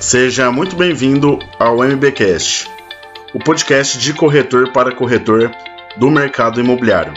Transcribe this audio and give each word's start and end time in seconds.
Seja 0.00 0.52
muito 0.52 0.76
bem-vindo 0.76 1.40
ao 1.58 1.84
MBcast, 1.84 2.70
o 3.34 3.40
podcast 3.40 3.98
de 3.98 4.14
corretor 4.14 4.72
para 4.72 4.94
corretor 4.94 5.50
do 5.96 6.08
mercado 6.08 6.60
imobiliário. 6.60 7.12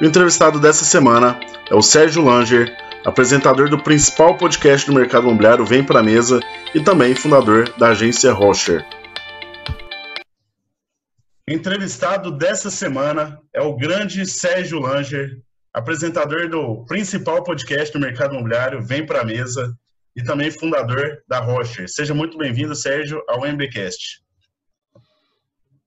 O 0.00 0.04
entrevistado 0.04 0.60
dessa 0.60 0.84
semana 0.84 1.38
é 1.68 1.74
o 1.74 1.82
Sérgio 1.82 2.24
Langer, 2.24 2.72
apresentador 3.04 3.68
do 3.68 3.82
principal 3.82 4.36
podcast 4.36 4.86
do 4.86 4.94
mercado 4.94 5.26
imobiliário 5.26 5.66
Vem 5.66 5.82
Pra 5.82 6.00
Mesa 6.00 6.38
e 6.72 6.80
também 6.80 7.12
fundador 7.12 7.68
da 7.76 7.88
agência 7.88 8.32
Rocher. 8.32 8.86
Entrevistado 11.46 12.30
dessa 12.30 12.70
semana 12.70 13.40
é 13.52 13.60
o 13.60 13.76
grande 13.76 14.24
Sérgio 14.24 14.78
Langer, 14.78 15.40
apresentador 15.72 16.48
do 16.48 16.84
principal 16.86 17.42
podcast 17.42 17.92
do 17.92 17.98
mercado 17.98 18.34
imobiliário 18.34 18.80
Vem 18.80 19.04
Pra 19.04 19.24
Mesa 19.24 19.76
e 20.16 20.22
também 20.22 20.50
fundador 20.50 21.22
da 21.26 21.40
Rocher. 21.40 21.88
Seja 21.88 22.14
muito 22.14 22.38
bem-vindo, 22.38 22.74
Sérgio, 22.74 23.22
ao 23.28 23.44
MBcast. 23.44 24.22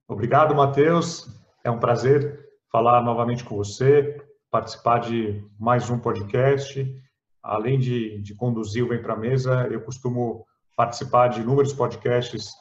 Obrigado, 0.08 0.54
Matheus. 0.54 1.28
É 1.64 1.72
um 1.72 1.80
prazer 1.80 2.46
falar 2.72 3.02
novamente 3.02 3.44
com 3.44 3.56
você, 3.56 4.22
participar 4.52 5.00
de 5.00 5.44
mais 5.60 5.90
um 5.90 6.00
podcast. 6.00 6.86
Além 7.42 7.80
de, 7.80 8.22
de 8.22 8.36
conduzir 8.36 8.84
o 8.84 8.90
Vem 8.90 9.02
para 9.02 9.14
a 9.14 9.18
Mesa, 9.18 9.68
eu 9.72 9.82
costumo 9.82 10.46
participar 10.76 11.30
de 11.30 11.42
inúmeros 11.42 11.74
podcasts 11.74 12.52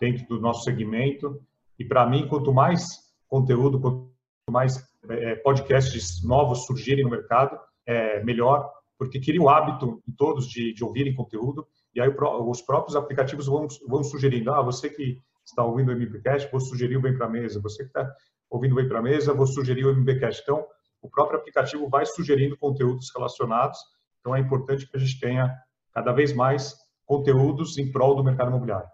dentro 0.00 0.26
do 0.26 0.40
nosso 0.40 0.64
segmento. 0.64 1.40
E 1.78 1.84
para 1.84 2.06
mim, 2.06 2.28
quanto 2.28 2.52
mais 2.52 2.86
conteúdo, 3.28 3.80
quanto 3.80 4.10
mais 4.50 4.82
é, 5.08 5.36
podcasts 5.36 6.22
novos 6.22 6.66
surgirem 6.66 7.04
no 7.04 7.10
mercado, 7.10 7.58
é 7.86 8.22
melhor, 8.22 8.70
porque 8.98 9.20
cria 9.20 9.40
o 9.40 9.48
hábito 9.48 10.02
em 10.08 10.12
todos 10.12 10.48
de, 10.48 10.72
de 10.72 10.84
ouvirem 10.84 11.14
conteúdo, 11.14 11.66
e 11.94 12.00
aí 12.00 12.08
os 12.08 12.62
próprios 12.62 12.96
aplicativos 12.96 13.46
vão, 13.46 13.66
vão 13.88 14.02
sugerindo, 14.02 14.52
ah, 14.52 14.62
você 14.62 14.90
que 14.90 15.18
está 15.44 15.64
ouvindo 15.64 15.90
o 15.90 15.92
MBcast, 15.92 16.50
vou 16.50 16.60
sugerir 16.60 16.96
o 16.96 17.00
Bem 17.00 17.16
para 17.16 17.28
Mesa, 17.28 17.60
você 17.60 17.84
que 17.84 17.88
está 17.88 18.10
ouvindo 18.50 18.72
o 18.72 18.76
Bem 18.76 18.88
para 18.88 19.02
Mesa, 19.02 19.32
vou 19.32 19.46
sugerir 19.46 19.86
o 19.86 19.90
MBcast. 19.90 20.42
Então, 20.42 20.66
o 21.00 21.08
próprio 21.08 21.38
aplicativo 21.38 21.88
vai 21.88 22.04
sugerindo 22.04 22.56
conteúdos 22.56 23.10
relacionados, 23.14 23.78
então 24.20 24.34
é 24.34 24.40
importante 24.40 24.88
que 24.90 24.96
a 24.96 25.00
gente 25.00 25.20
tenha 25.20 25.54
cada 25.94 26.12
vez 26.12 26.32
mais 26.32 26.74
conteúdos 27.04 27.78
em 27.78 27.90
prol 27.92 28.16
do 28.16 28.24
mercado 28.24 28.48
imobiliário. 28.48 28.88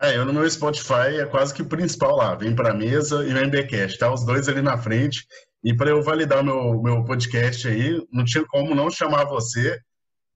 É, 0.00 0.16
eu 0.16 0.24
no 0.24 0.32
meu 0.32 0.48
Spotify 0.48 1.20
é 1.20 1.26
quase 1.26 1.54
que 1.54 1.62
o 1.62 1.68
principal 1.68 2.16
lá, 2.16 2.34
vem 2.34 2.54
para 2.54 2.74
mesa 2.74 3.24
e 3.24 3.32
o 3.32 3.38
MBcast, 3.38 3.98
tá 3.98 4.12
os 4.12 4.24
dois 4.24 4.48
ali 4.48 4.60
na 4.60 4.76
frente, 4.76 5.26
e 5.66 5.74
para 5.74 5.90
eu 5.90 6.00
validar 6.00 6.44
meu, 6.44 6.80
meu 6.80 7.04
podcast 7.04 7.66
aí, 7.66 8.00
não 8.12 8.24
tinha 8.24 8.46
como 8.46 8.72
não 8.72 8.88
chamar 8.88 9.24
você. 9.24 9.76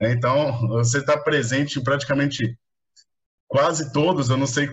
Né? 0.00 0.10
Então, 0.10 0.66
você 0.66 0.98
está 0.98 1.16
presente 1.16 1.78
em 1.78 1.84
praticamente 1.84 2.58
quase 3.46 3.92
todos, 3.92 4.28
eu 4.28 4.36
não 4.36 4.48
sei 4.48 4.68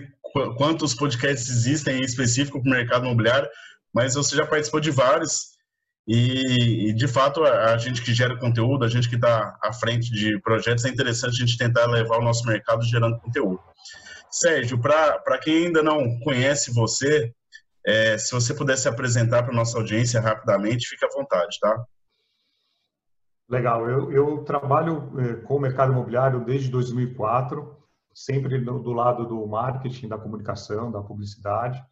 quantos 0.56 0.94
podcasts 0.94 1.48
existem 1.48 2.00
em 2.00 2.04
específico 2.04 2.60
para 2.60 2.68
o 2.68 2.74
mercado 2.74 3.04
imobiliário, 3.04 3.48
mas 3.94 4.16
você 4.16 4.34
já 4.34 4.44
participou 4.44 4.80
de 4.80 4.90
vários. 4.90 5.56
E, 6.08 6.92
de 6.92 7.06
fato, 7.06 7.44
a, 7.44 7.78
gente 7.78 8.02
que 8.02 8.12
gera 8.12 8.36
conteúdo, 8.36 8.84
a 8.84 8.88
gente 8.88 9.08
que 9.08 9.14
está 9.14 9.56
à 9.62 9.72
frente 9.72 10.10
de 10.10 10.40
projetos, 10.40 10.84
é 10.84 10.88
interessante 10.88 11.40
a 11.40 11.46
gente 11.46 11.56
tentar 11.56 11.86
levar 11.86 12.18
o 12.18 12.24
nosso 12.24 12.44
mercado 12.44 12.84
gerando 12.84 13.20
conteúdo. 13.20 13.60
Sérgio, 14.28 14.80
para 14.80 15.38
quem 15.40 15.66
ainda 15.66 15.84
não 15.84 16.18
conhece 16.18 16.74
você, 16.74 17.32
é, 17.88 18.18
se 18.18 18.32
você 18.32 18.52
pudesse 18.52 18.86
apresentar 18.86 19.42
para 19.42 19.54
nossa 19.54 19.78
audiência 19.78 20.20
rapidamente, 20.20 20.86
fique 20.86 21.06
à 21.06 21.08
vontade, 21.08 21.58
tá? 21.58 21.86
Legal. 23.48 23.88
Eu, 23.88 24.12
eu 24.12 24.44
trabalho 24.44 25.10
é, 25.18 25.34
com 25.36 25.56
o 25.56 25.60
mercado 25.60 25.92
imobiliário 25.92 26.44
desde 26.44 26.68
2004, 26.68 27.74
sempre 28.12 28.58
do, 28.58 28.78
do, 28.78 28.92
lado 28.92 29.26
do 29.26 29.46
marketing, 29.46 30.06
da 30.06 30.18
comunicação, 30.18 30.92
da 30.92 31.02
publicidade. 31.02 31.82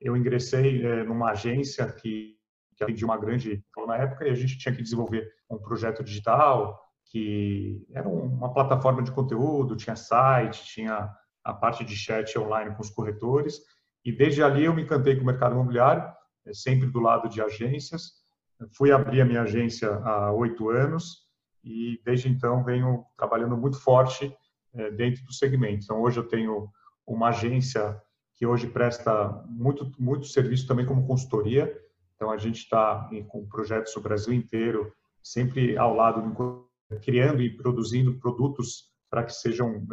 Eu 0.00 0.16
ingressei 0.16 0.82
é, 0.86 1.04
numa 1.04 1.32
agência 1.32 1.84
que, 1.92 2.34
que 2.74 2.82
atendia 2.82 3.04
uma 3.04 3.18
grande 3.18 3.62
na 3.86 3.98
época 3.98 4.26
e 4.26 4.30
a 4.30 4.34
gente 4.34 4.56
tinha 4.56 4.74
que 4.74 4.82
desenvolver 4.82 5.30
um 5.50 5.58
projeto 5.58 6.02
digital 6.02 6.82
que 7.10 7.86
era 7.92 8.08
uma 8.08 8.52
plataforma 8.52 9.02
de 9.02 9.10
conteúdo, 9.10 9.76
tinha 9.76 9.96
site, 9.96 10.64
tinha 10.64 11.10
a 11.44 11.54
parte 11.54 11.84
de 11.84 11.96
chat 11.96 12.38
online 12.38 12.74
com 12.74 12.82
os 12.82 12.90
corretores 12.90 13.60
e 14.08 14.12
desde 14.12 14.42
ali 14.42 14.64
eu 14.64 14.72
me 14.72 14.84
encantei 14.84 15.14
com 15.16 15.22
o 15.22 15.26
mercado 15.26 15.52
imobiliário, 15.52 16.02
é, 16.46 16.54
sempre 16.54 16.86
do 16.88 16.98
lado 16.98 17.28
de 17.28 17.42
agências. 17.42 18.14
Fui 18.74 18.90
abrir 18.90 19.20
a 19.20 19.24
minha 19.24 19.42
agência 19.42 19.90
há 19.96 20.32
oito 20.32 20.70
anos 20.70 21.26
e 21.62 22.00
desde 22.02 22.26
então 22.26 22.64
venho 22.64 23.04
trabalhando 23.18 23.54
muito 23.54 23.78
forte 23.78 24.34
é, 24.72 24.90
dentro 24.92 25.22
do 25.26 25.32
segmento. 25.34 25.84
Então 25.84 26.00
hoje 26.00 26.18
eu 26.18 26.26
tenho 26.26 26.70
uma 27.06 27.28
agência 27.28 28.00
que 28.34 28.46
hoje 28.46 28.66
presta 28.66 29.44
muito 29.46 29.92
muito 29.98 30.26
serviço 30.26 30.66
também 30.66 30.86
como 30.86 31.06
consultoria. 31.06 31.70
Então 32.16 32.30
a 32.30 32.38
gente 32.38 32.60
está 32.60 33.10
com 33.28 33.46
projetos 33.46 33.94
no 33.94 34.00
Brasil 34.00 34.32
inteiro, 34.32 34.90
sempre 35.22 35.76
ao 35.76 35.94
lado 35.94 36.66
criando 37.02 37.42
e 37.42 37.54
produzindo 37.54 38.18
produtos 38.18 38.90
para 39.10 39.22
que 39.22 39.34
sejam 39.34 39.86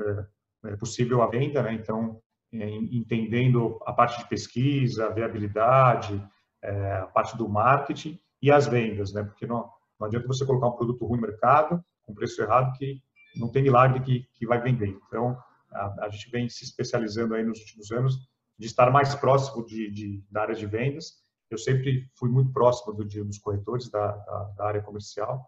é, 0.64 0.76
possível 0.78 1.22
a 1.22 1.28
venda, 1.28 1.62
né? 1.62 1.74
Então 1.74 2.22
entendendo 2.52 3.80
a 3.86 3.94
parte 3.94 4.20
de 4.20 4.30
pesquisa, 4.30 5.08
a 5.08 5.10
viabilidade, 5.10 6.24
é, 6.62 6.94
a 6.94 7.08
parte 7.08 7.38
do 7.38 7.50
marketing 7.50 8.20
e 8.42 8.52
as 8.52 8.68
vendas, 8.68 9.14
né? 9.14 9.24
Porque 9.24 9.46
não, 9.46 9.70
não 10.00 10.08
adianta 10.08 10.28
você 10.28 10.46
colocar 10.46 10.68
um 10.68 10.76
produto 10.76 11.06
ruim 11.06 11.20
no 11.20 11.28
mercado, 11.28 11.84
com 12.04 12.14
preço 12.14 12.42
errado, 12.42 12.78
que 12.78 13.02
não 13.36 13.50
tem 13.50 13.64
milagre 13.64 14.00
que, 14.02 14.28
que 14.34 14.46
vai 14.46 14.62
vender. 14.62 14.98
Então, 15.08 15.38
a, 15.72 16.06
a 16.06 16.10
gente 16.10 16.30
vem 16.30 16.48
se 16.48 16.64
especializando 16.64 17.36
aí 17.36 17.44
nos 17.44 17.60
últimos 17.60 17.92
anos 17.92 18.18
de 18.58 18.68
estar 18.68 18.90
mais 18.90 19.14
próximo 19.16 19.66
de, 19.66 19.92
de 19.92 20.24
da 20.32 20.44
área 20.44 20.56
de 20.56 20.66
vendas. 20.66 21.24
Eu 21.50 21.58
sempre 21.58 22.10
fui 22.16 22.30
muito 22.30 22.52
próximo 22.52 22.94
do, 22.94 23.04
dos 23.04 23.38
corretores 23.38 23.90
da, 23.90 24.12
da, 24.12 24.44
da 24.58 24.66
área 24.66 24.82
comercial 24.82 25.46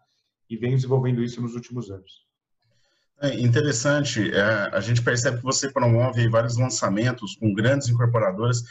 e 0.48 0.56
venho 0.56 0.76
desenvolvendo 0.76 1.22
isso 1.22 1.40
nos 1.40 1.54
últimos 1.54 1.90
anos. 1.90 2.27
É 3.20 3.34
interessante, 3.40 4.30
é, 4.32 4.40
a 4.72 4.80
gente 4.80 5.02
percebe 5.02 5.38
que 5.38 5.42
você 5.42 5.70
promove 5.72 6.28
vários 6.28 6.56
lançamentos 6.56 7.34
com 7.34 7.52
grandes 7.52 7.88
incorporadoras. 7.88 8.62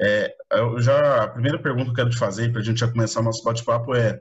É, 0.00 0.32
eu 0.52 0.80
já, 0.80 1.24
a 1.24 1.28
primeira 1.28 1.60
pergunta 1.60 1.86
que 1.86 1.90
eu 1.90 1.94
quero 1.94 2.10
te 2.10 2.16
fazer, 2.16 2.52
para 2.52 2.60
a 2.60 2.64
gente 2.64 2.78
já 2.78 2.88
começar 2.88 3.20
o 3.20 3.24
nosso 3.24 3.42
bate-papo, 3.42 3.96
é 3.96 4.20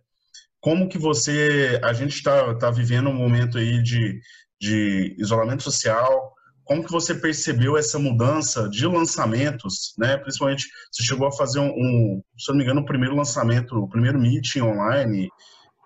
como 0.59 0.89
que 0.89 0.97
você, 0.97 1.79
a 1.83 1.93
gente 1.93 2.15
está 2.15 2.55
tá 2.55 2.71
vivendo 2.71 3.09
um 3.09 3.13
momento 3.13 3.59
aí 3.59 3.81
de, 3.83 4.19
de 4.59 5.15
isolamento 5.19 5.61
social, 5.61 6.33
como 6.63 6.83
que 6.83 6.91
você 6.91 7.13
percebeu 7.13 7.77
essa 7.77 7.99
mudança 7.99 8.67
de 8.69 8.85
lançamentos, 8.88 9.94
né? 9.97 10.17
Principalmente, 10.17 10.67
você 10.91 11.03
chegou 11.03 11.27
a 11.27 11.31
fazer 11.31 11.59
um, 11.59 11.69
um 11.69 12.21
se 12.38 12.49
não 12.49 12.57
me 12.57 12.63
engano, 12.63 12.81
o 12.81 12.85
primeiro 12.85 13.15
lançamento, 13.15 13.77
o 13.77 13.88
primeiro 13.88 14.19
meeting 14.19 14.61
online, 14.61 15.29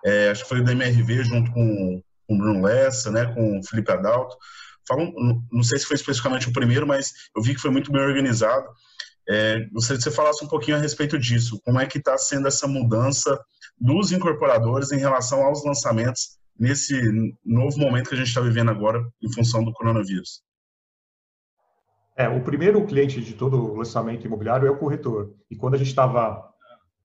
é, 0.04 0.30
acho 0.30 0.42
que 0.44 0.48
foi 0.48 0.64
da 0.64 0.72
MRV 0.72 1.24
junto 1.24 1.52
com 1.52 2.02
com 2.26 2.34
o 2.34 2.38
Bruno 2.38 2.62
Lessa, 2.62 3.10
né, 3.10 3.26
com 3.34 3.58
o 3.58 3.64
Felipe 3.64 3.92
Adalto. 3.92 4.36
Falam, 4.86 5.12
não 5.50 5.62
sei 5.62 5.78
se 5.78 5.86
foi 5.86 5.96
especificamente 5.96 6.48
o 6.48 6.52
primeiro, 6.52 6.86
mas 6.86 7.12
eu 7.36 7.42
vi 7.42 7.54
que 7.54 7.60
foi 7.60 7.70
muito 7.70 7.92
bem 7.92 8.02
organizado. 8.02 8.66
É, 9.28 9.60
gostaria 9.72 9.98
que 9.98 10.04
você 10.04 10.10
falasse 10.10 10.44
um 10.44 10.48
pouquinho 10.48 10.76
a 10.76 10.80
respeito 10.80 11.18
disso. 11.18 11.60
Como 11.64 11.78
é 11.78 11.86
que 11.86 11.98
está 11.98 12.18
sendo 12.18 12.48
essa 12.48 12.66
mudança 12.66 13.38
dos 13.78 14.10
incorporadores 14.10 14.90
em 14.90 14.98
relação 14.98 15.44
aos 15.44 15.64
lançamentos 15.64 16.38
nesse 16.58 17.00
novo 17.44 17.78
momento 17.78 18.08
que 18.08 18.14
a 18.14 18.18
gente 18.18 18.28
está 18.28 18.40
vivendo 18.40 18.70
agora 18.70 19.00
em 19.22 19.32
função 19.32 19.64
do 19.64 19.72
coronavírus? 19.72 20.42
É, 22.16 22.28
o 22.28 22.42
primeiro 22.42 22.84
cliente 22.86 23.20
de 23.22 23.34
todo 23.34 23.74
lançamento 23.74 24.26
imobiliário 24.26 24.66
é 24.66 24.70
o 24.70 24.78
corretor. 24.78 25.34
E 25.50 25.56
quando 25.56 25.74
a 25.74 25.78
gente 25.78 25.88
estava 25.88 26.52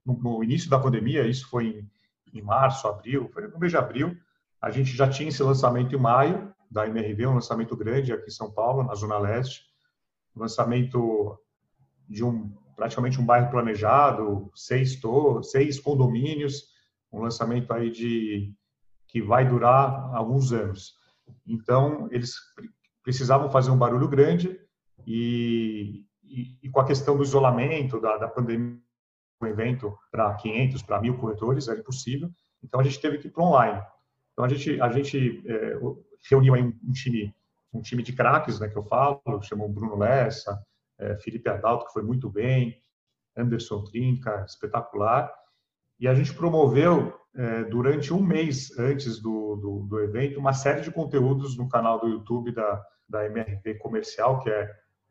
no, 0.04 0.14
no, 0.14 0.44
início 0.44 0.68
da 0.68 0.78
pandemia, 0.78 1.26
isso 1.26 1.48
foi 1.48 1.88
em, 2.34 2.38
em 2.38 2.42
março, 2.42 2.86
abril, 2.86 3.30
foi 3.32 3.48
no 3.48 3.58
mês 3.58 3.72
de 3.72 3.78
abril, 3.78 4.16
a 4.60 4.70
gente 4.70 4.96
já 4.96 5.08
tinha 5.08 5.28
esse 5.28 5.42
lançamento 5.42 5.94
em 5.94 5.98
maio, 5.98 6.52
da 6.70 6.86
MRV, 6.86 7.26
um 7.26 7.34
lançamento 7.34 7.76
grande 7.76 8.12
aqui 8.12 8.26
em 8.26 8.32
São 8.32 8.50
Paulo, 8.50 8.82
na 8.82 8.94
Zona 8.94 9.18
Leste. 9.18 9.62
Lançamento 10.36 11.38
de 12.08 12.22
um 12.22 12.52
praticamente 12.76 13.20
um 13.20 13.26
bairro 13.26 13.50
planejado, 13.50 14.52
seis, 14.54 15.00
to 15.00 15.42
seis 15.42 15.80
condomínios, 15.80 16.68
um 17.12 17.20
lançamento 17.20 17.72
aí 17.72 17.90
de 17.90 18.54
que 19.08 19.20
vai 19.20 19.48
durar 19.48 20.14
alguns 20.14 20.52
anos. 20.52 20.94
Então, 21.44 22.08
eles 22.12 22.34
precisavam 23.02 23.50
fazer 23.50 23.72
um 23.72 23.76
barulho 23.76 24.06
grande 24.06 24.60
e, 25.04 26.04
e, 26.22 26.56
e 26.62 26.70
com 26.70 26.78
a 26.78 26.86
questão 26.86 27.16
do 27.16 27.24
isolamento, 27.24 28.00
da, 28.00 28.16
da 28.16 28.28
pandemia, 28.28 28.78
um 29.42 29.46
evento 29.46 29.96
para 30.10 30.32
500, 30.34 30.82
para 30.82 31.00
mil 31.00 31.18
corretores 31.18 31.66
era 31.66 31.80
impossível. 31.80 32.30
Então, 32.62 32.78
a 32.78 32.84
gente 32.84 33.00
teve 33.00 33.18
que 33.18 33.26
ir 33.26 33.30
para 33.32 33.42
online. 33.42 33.82
Então 34.38 34.46
a 34.46 34.48
gente 34.48 34.80
a 34.80 34.88
gente 34.88 35.42
é, 35.48 35.76
reuniu 36.30 36.54
aí 36.54 36.62
um, 36.62 36.92
time 36.92 37.34
um 37.74 37.82
time 37.82 38.04
de 38.04 38.12
craques, 38.12 38.60
né, 38.60 38.68
que 38.68 38.78
eu 38.78 38.84
falo, 38.84 39.20
chamou 39.42 39.68
Bruno 39.68 39.98
Lessa, 39.98 40.64
é, 40.96 41.16
Felipe 41.16 41.48
Adalto 41.48 41.86
que 41.86 41.92
foi 41.92 42.04
muito 42.04 42.30
bem, 42.30 42.80
Anderson 43.36 43.82
Trinca, 43.82 44.44
espetacular. 44.46 45.28
E 45.98 46.06
a 46.06 46.14
gente 46.14 46.32
promoveu, 46.32 47.18
é, 47.34 47.64
durante 47.64 48.14
um 48.14 48.22
mês 48.22 48.78
antes 48.78 49.18
do, 49.18 49.56
do, 49.56 49.86
do, 49.88 50.00
evento, 50.04 50.38
uma 50.38 50.52
série 50.52 50.82
de 50.82 50.92
conteúdos 50.92 51.56
no 51.56 51.68
canal 51.68 51.98
do 51.98 52.06
YouTube 52.06 52.52
da, 52.52 52.80
da 53.08 53.26
MRV 53.26 53.74
Comercial, 53.78 54.40
que 54.40 54.50
é, 54.50 54.70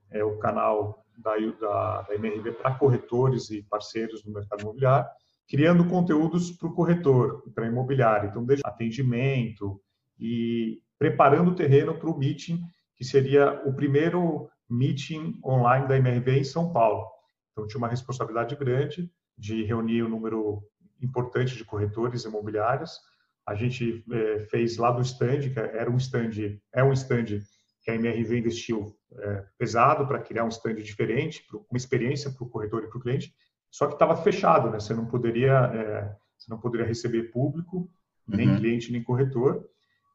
é 0.09 0.23
o 0.23 0.37
canal 0.37 1.03
da, 1.17 1.35
da, 1.59 2.01
da 2.03 2.15
MRV 2.15 2.53
para 2.53 2.75
corretores 2.75 3.49
e 3.49 3.61
parceiros 3.61 4.23
do 4.23 4.31
mercado 4.31 4.61
imobiliário, 4.61 5.09
criando 5.47 5.87
conteúdos 5.87 6.51
para 6.51 6.67
o 6.67 6.73
corretor, 6.73 7.43
para 7.55 7.67
imobiliário. 7.67 8.29
Então, 8.29 8.45
desde 8.45 8.63
atendimento 8.65 9.81
e 10.19 10.81
preparando 10.99 11.51
o 11.51 11.55
terreno 11.55 11.97
para 11.97 12.09
o 12.09 12.17
meeting, 12.17 12.61
que 12.95 13.05
seria 13.05 13.61
o 13.65 13.73
primeiro 13.73 14.49
meeting 14.69 15.39
online 15.45 15.87
da 15.87 15.97
MRV 15.97 16.39
em 16.39 16.43
São 16.43 16.73
Paulo. 16.73 17.05
Então, 17.51 17.65
tinha 17.65 17.77
uma 17.77 17.87
responsabilidade 17.87 18.55
grande 18.55 19.09
de 19.37 19.63
reunir 19.63 20.03
um 20.03 20.09
número 20.09 20.61
importante 21.01 21.55
de 21.55 21.63
corretores 21.63 22.25
imobiliários. 22.25 22.99
A 23.45 23.55
gente 23.55 24.03
é, 24.11 24.39
fez 24.41 24.77
lá 24.77 24.91
do 24.91 25.01
stand, 25.01 25.49
que 25.53 25.59
era 25.59 25.89
um 25.89 25.97
stand, 25.97 26.59
é 26.73 26.83
um 26.83 26.91
stand 26.91 27.39
que 27.81 27.91
a 27.91 27.95
MRV 27.95 28.39
investiu 28.39 28.97
é, 29.17 29.45
pesado 29.57 30.05
para 30.05 30.19
criar 30.19 30.43
um 30.43 30.49
stand 30.49 30.75
diferente, 30.75 31.45
uma 31.53 31.77
experiência 31.77 32.29
para 32.29 32.43
o 32.43 32.49
corretor 32.49 32.83
e 32.83 32.87
para 32.87 32.97
o 32.97 33.01
cliente, 33.01 33.33
só 33.71 33.87
que 33.87 33.93
estava 33.93 34.15
fechado, 34.15 34.69
né? 34.69 34.79
Você 34.79 34.93
não 34.93 35.05
poderia, 35.05 35.71
é, 35.73 36.15
você 36.37 36.49
não 36.49 36.59
poderia 36.59 36.85
receber 36.85 37.31
público, 37.31 37.89
nem 38.27 38.49
uhum. 38.49 38.57
cliente, 38.57 38.91
nem 38.91 39.03
corretor. 39.03 39.65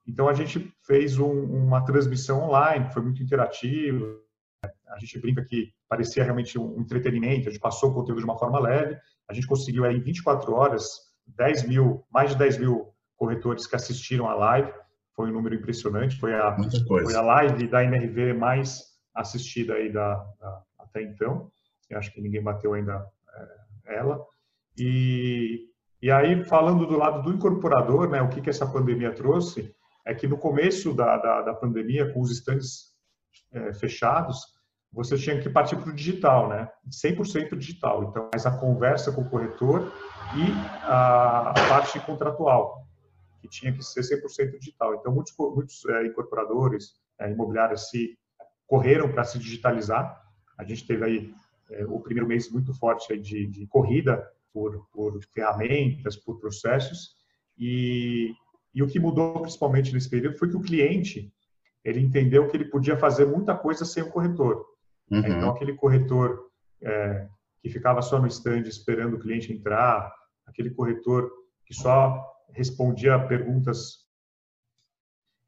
Então 0.06 0.28
a 0.28 0.34
gente 0.34 0.72
fez 0.84 1.18
um, 1.18 1.30
uma 1.30 1.84
transmissão 1.84 2.42
online, 2.42 2.92
foi 2.92 3.02
muito 3.02 3.22
interativo. 3.22 4.20
A 4.88 4.98
gente 4.98 5.18
brinca 5.18 5.44
que 5.44 5.72
parecia 5.88 6.24
realmente 6.24 6.58
um 6.58 6.80
entretenimento, 6.80 7.48
a 7.48 7.52
gente 7.52 7.60
passou 7.60 7.90
o 7.90 7.94
conteúdo 7.94 8.18
de 8.18 8.24
uma 8.24 8.38
forma 8.38 8.58
leve. 8.58 8.96
A 9.28 9.32
gente 9.32 9.46
conseguiu 9.46 9.84
aí, 9.84 9.96
em 9.96 10.02
24 10.02 10.52
horas 10.52 10.84
10 11.26 11.68
mil, 11.68 12.04
mais 12.10 12.30
de 12.30 12.38
10 12.38 12.58
mil 12.58 12.92
corretores 13.16 13.66
que 13.66 13.76
assistiram 13.76 14.28
a 14.28 14.34
live. 14.34 14.72
Foi 15.14 15.30
um 15.30 15.32
número 15.32 15.54
impressionante. 15.54 16.18
Foi 16.18 16.34
a, 16.34 16.56
foi 16.86 17.14
a 17.14 17.22
live 17.22 17.68
da 17.68 17.84
MRV 17.84 18.32
mais 18.34 18.92
assistida 19.14 19.74
aí 19.74 19.92
da, 19.92 20.16
da 20.40 20.62
até 20.78 21.02
então. 21.02 21.50
Eu 21.88 21.98
acho 21.98 22.12
que 22.12 22.20
ninguém 22.20 22.42
bateu 22.42 22.74
ainda 22.74 23.06
ela. 23.86 24.24
E, 24.76 25.68
e 26.00 26.10
aí, 26.10 26.44
falando 26.44 26.86
do 26.86 26.96
lado 26.96 27.22
do 27.22 27.32
incorporador, 27.32 28.08
né, 28.08 28.20
o 28.22 28.28
que, 28.28 28.40
que 28.40 28.50
essa 28.50 28.66
pandemia 28.66 29.14
trouxe, 29.14 29.74
é 30.04 30.14
que 30.14 30.26
no 30.26 30.38
começo 30.38 30.94
da, 30.94 31.16
da, 31.16 31.42
da 31.42 31.54
pandemia, 31.54 32.12
com 32.12 32.20
os 32.20 32.30
estandes 32.30 32.92
é, 33.52 33.72
fechados, 33.72 34.40
você 34.92 35.16
tinha 35.16 35.40
que 35.40 35.48
partir 35.48 35.76
para 35.76 35.90
o 35.90 35.94
digital, 35.94 36.48
né? 36.48 36.68
100% 36.90 37.56
digital. 37.56 38.04
Então, 38.04 38.28
mais 38.30 38.44
a 38.44 38.58
conversa 38.58 39.10
com 39.10 39.22
o 39.22 39.28
corretor 39.28 39.90
e 40.36 40.52
a, 40.82 41.54
parte 41.68 41.98
contratual, 42.00 42.86
que 43.40 43.48
tinha 43.48 43.72
que 43.72 43.82
ser 43.82 44.00
100% 44.00 44.58
digital. 44.58 44.94
Então, 44.94 45.12
muitos, 45.12 45.34
muitos 45.38 45.84
é, 45.86 46.06
incorporadores 46.06 46.92
é, 47.18 47.30
imobiliários 47.30 47.88
se 47.88 48.18
correram 48.66 49.10
para 49.10 49.24
se 49.24 49.38
digitalizar. 49.38 50.20
A 50.58 50.64
gente 50.64 50.86
teve 50.86 51.04
aí 51.04 51.34
é, 51.72 51.84
o 51.86 52.00
primeiro 52.00 52.28
mês 52.28 52.50
muito 52.50 52.72
forte 52.74 53.16
de, 53.18 53.46
de 53.46 53.66
corrida 53.66 54.26
por, 54.52 54.86
por 54.92 55.22
ferramentas, 55.32 56.16
por 56.16 56.38
processos. 56.38 57.16
E, 57.58 58.34
e 58.74 58.82
o 58.82 58.86
que 58.86 59.00
mudou 59.00 59.40
principalmente 59.40 59.92
nesse 59.92 60.08
período 60.08 60.38
foi 60.38 60.48
que 60.48 60.56
o 60.56 60.62
cliente 60.62 61.32
ele 61.84 62.00
entendeu 62.00 62.48
que 62.48 62.56
ele 62.56 62.66
podia 62.66 62.96
fazer 62.96 63.26
muita 63.26 63.56
coisa 63.56 63.84
sem 63.84 64.02
o 64.02 64.10
corretor. 64.10 64.64
Uhum. 65.10 65.18
Então, 65.18 65.50
aquele 65.50 65.74
corretor 65.74 66.48
é, 66.80 67.26
que 67.60 67.68
ficava 67.68 68.00
só 68.02 68.20
no 68.20 68.26
stand 68.28 68.62
esperando 68.62 69.14
o 69.14 69.18
cliente 69.18 69.52
entrar, 69.52 70.12
aquele 70.46 70.70
corretor 70.70 71.30
que 71.66 71.74
só 71.74 72.24
respondia 72.50 73.18
perguntas, 73.26 74.06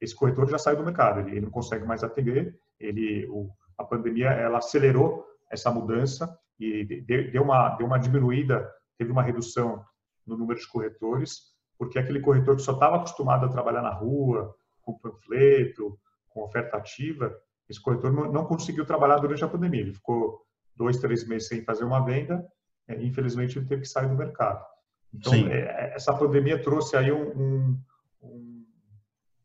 esse 0.00 0.14
corretor 0.14 0.48
já 0.48 0.58
saiu 0.58 0.78
do 0.78 0.84
mercado, 0.84 1.20
ele, 1.20 1.32
ele 1.32 1.40
não 1.42 1.50
consegue 1.50 1.84
mais 1.84 2.02
atender, 2.02 2.58
ele, 2.80 3.26
o, 3.28 3.50
a 3.78 3.84
pandemia 3.84 4.30
ela 4.30 4.58
acelerou 4.58 5.24
essa 5.54 5.70
mudança 5.70 6.38
e 6.58 6.84
deu 6.84 7.42
uma, 7.42 7.70
deu 7.76 7.86
uma 7.86 7.98
diminuída, 7.98 8.70
teve 8.98 9.10
uma 9.10 9.22
redução 9.22 9.84
no 10.26 10.36
número 10.36 10.60
de 10.60 10.68
corretores, 10.68 11.54
porque 11.78 11.98
aquele 11.98 12.20
corretor 12.20 12.56
que 12.56 12.62
só 12.62 12.72
estava 12.72 12.96
acostumado 12.96 13.46
a 13.46 13.48
trabalhar 13.48 13.82
na 13.82 13.92
rua, 13.92 14.54
com 14.82 14.98
panfleto, 14.98 15.98
com 16.28 16.42
oferta 16.42 16.76
ativa, 16.76 17.34
esse 17.68 17.80
corretor 17.80 18.12
não 18.12 18.44
conseguiu 18.44 18.84
trabalhar 18.84 19.18
durante 19.18 19.42
a 19.42 19.48
pandemia. 19.48 19.80
Ele 19.80 19.94
ficou 19.94 20.42
dois, 20.76 20.98
três 20.98 21.26
meses 21.26 21.48
sem 21.48 21.64
fazer 21.64 21.84
uma 21.84 22.04
venda, 22.04 22.46
é, 22.86 23.02
infelizmente 23.02 23.58
ele 23.58 23.66
teve 23.66 23.82
que 23.82 23.88
sair 23.88 24.08
do 24.08 24.14
mercado. 24.14 24.64
Então, 25.12 25.32
é, 25.32 25.60
é, 25.60 25.94
essa 25.94 26.12
pandemia 26.12 26.60
trouxe 26.60 26.96
aí 26.96 27.10
um, 27.10 27.28
um, 27.30 27.80
um, 28.22 28.66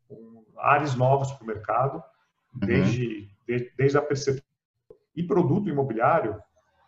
um 0.09 0.45
ares 0.57 0.95
novos 0.95 1.31
para 1.31 1.43
o 1.43 1.47
mercado, 1.47 2.03
uhum. 2.53 2.67
desde, 2.67 3.29
de, 3.47 3.71
desde 3.77 3.97
a 3.97 4.01
percepção. 4.01 4.48
E 5.19 5.27
produto 5.27 5.67
imobiliário 5.67 6.41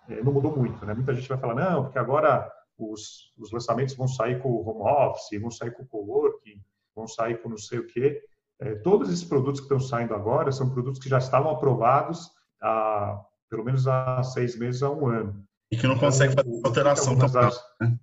é, 0.07 0.23
não 0.23 0.31
mudou 0.31 0.55
muito. 0.55 0.85
Né? 0.85 0.93
Muita 0.93 1.13
gente 1.13 1.27
vai 1.27 1.37
falar, 1.37 1.53
não, 1.53 1.83
porque 1.83 1.99
agora 1.99 2.49
os, 2.77 3.33
os 3.37 3.51
lançamentos 3.51 3.93
vão 3.93 4.07
sair 4.07 4.41
com 4.41 4.49
o 4.49 4.65
home 4.65 4.89
office, 4.89 5.41
vão 5.41 5.51
sair 5.51 5.71
com 5.71 5.83
o 5.83 5.87
coworking, 5.87 6.63
vão 6.95 7.05
sair 7.07 7.41
com 7.41 7.49
não 7.49 7.57
sei 7.57 7.79
o 7.79 7.87
quê. 7.87 8.21
É, 8.61 8.75
todos 8.75 9.09
esses 9.09 9.25
produtos 9.25 9.59
que 9.59 9.65
estão 9.65 9.81
saindo 9.81 10.13
agora 10.13 10.49
são 10.51 10.69
produtos 10.69 11.01
que 11.01 11.09
já 11.09 11.17
estavam 11.17 11.51
aprovados 11.51 12.31
há 12.61 13.21
pelo 13.49 13.65
menos 13.65 13.85
há 13.85 14.23
seis 14.23 14.57
meses 14.57 14.81
a 14.81 14.89
um 14.89 15.07
ano. 15.07 15.43
E 15.69 15.75
que 15.75 15.85
não 15.85 15.95
então, 15.95 16.07
consegue 16.07 16.33
fazer 16.33 16.61
alteração 16.63 17.17
também. 17.17 17.51
Né? 17.81 17.99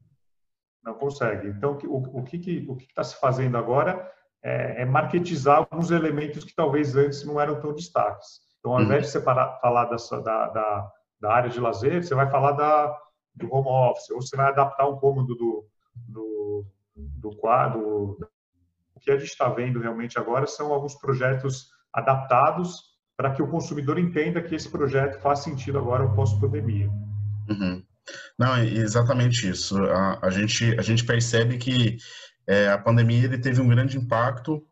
Não 0.84 0.94
consegue. 0.94 1.48
Então, 1.48 1.78
o, 1.84 2.20
o 2.20 2.22
que 2.22 2.84
está 2.86 3.02
se 3.02 3.18
fazendo 3.18 3.56
agora 3.56 4.12
é, 4.42 4.82
é, 4.82 4.84
marketizar 4.84 5.56
alguns 5.56 5.90
elementos 5.90 6.44
que 6.44 6.54
talvez 6.54 6.94
antes 6.94 7.24
não 7.24 7.40
eram 7.40 7.58
tão 7.60 7.74
destaques. 7.74 8.46
Então, 8.58 8.72
ao 8.72 8.82
invés 8.82 9.06
de 9.06 9.12
você 9.12 9.20
parar, 9.20 9.58
falar 9.60 9.86
dessa, 9.86 10.20
da, 10.20 10.48
da, 10.48 10.92
da, 11.20 11.32
área 11.32 11.50
de 11.50 11.60
lazer, 11.60 12.02
você 12.02 12.14
vai 12.14 12.30
falar 12.30 12.52
da, 12.52 12.98
do 13.34 13.52
home 13.52 13.68
office, 13.68 14.10
ou 14.10 14.20
você 14.20 14.36
vai 14.36 14.48
adaptar 14.48 14.88
um 14.88 14.96
cômodo 14.96 15.34
do, 15.34 15.66
do, 15.94 16.66
do 16.94 17.36
quadro, 17.36 18.18
o 18.94 19.00
que 19.00 19.10
a 19.10 19.16
gente 19.16 19.30
está 19.30 19.48
vendo 19.48 19.80
realmente 19.80 20.18
agora 20.18 20.46
são 20.46 20.72
alguns 20.72 20.94
projetos 20.96 21.70
adaptados 21.92 22.88
para 23.16 23.32
que 23.32 23.42
o 23.42 23.48
consumidor 23.48 23.98
entenda 23.98 24.42
que 24.42 24.54
esse 24.54 24.68
projeto 24.68 25.20
faz 25.20 25.40
sentido 25.40 25.78
agora 25.78 26.08
pós-pandemia. 26.08 26.88
Uhum. 27.48 27.82
Não, 28.38 28.56
é 28.56 28.64
exatamente 28.64 29.48
isso. 29.48 29.76
A, 29.84 30.18
a, 30.22 30.30
gente, 30.30 30.78
a 30.78 30.82
gente 30.82 31.04
percebe 31.04 31.58
que 31.58 31.98
é, 32.46 32.70
a 32.70 32.78
pandemia 32.78 33.24
ele 33.24 33.38
teve 33.38 33.60
um 33.60 33.68
grande 33.68 33.96
impacto, 33.96 34.62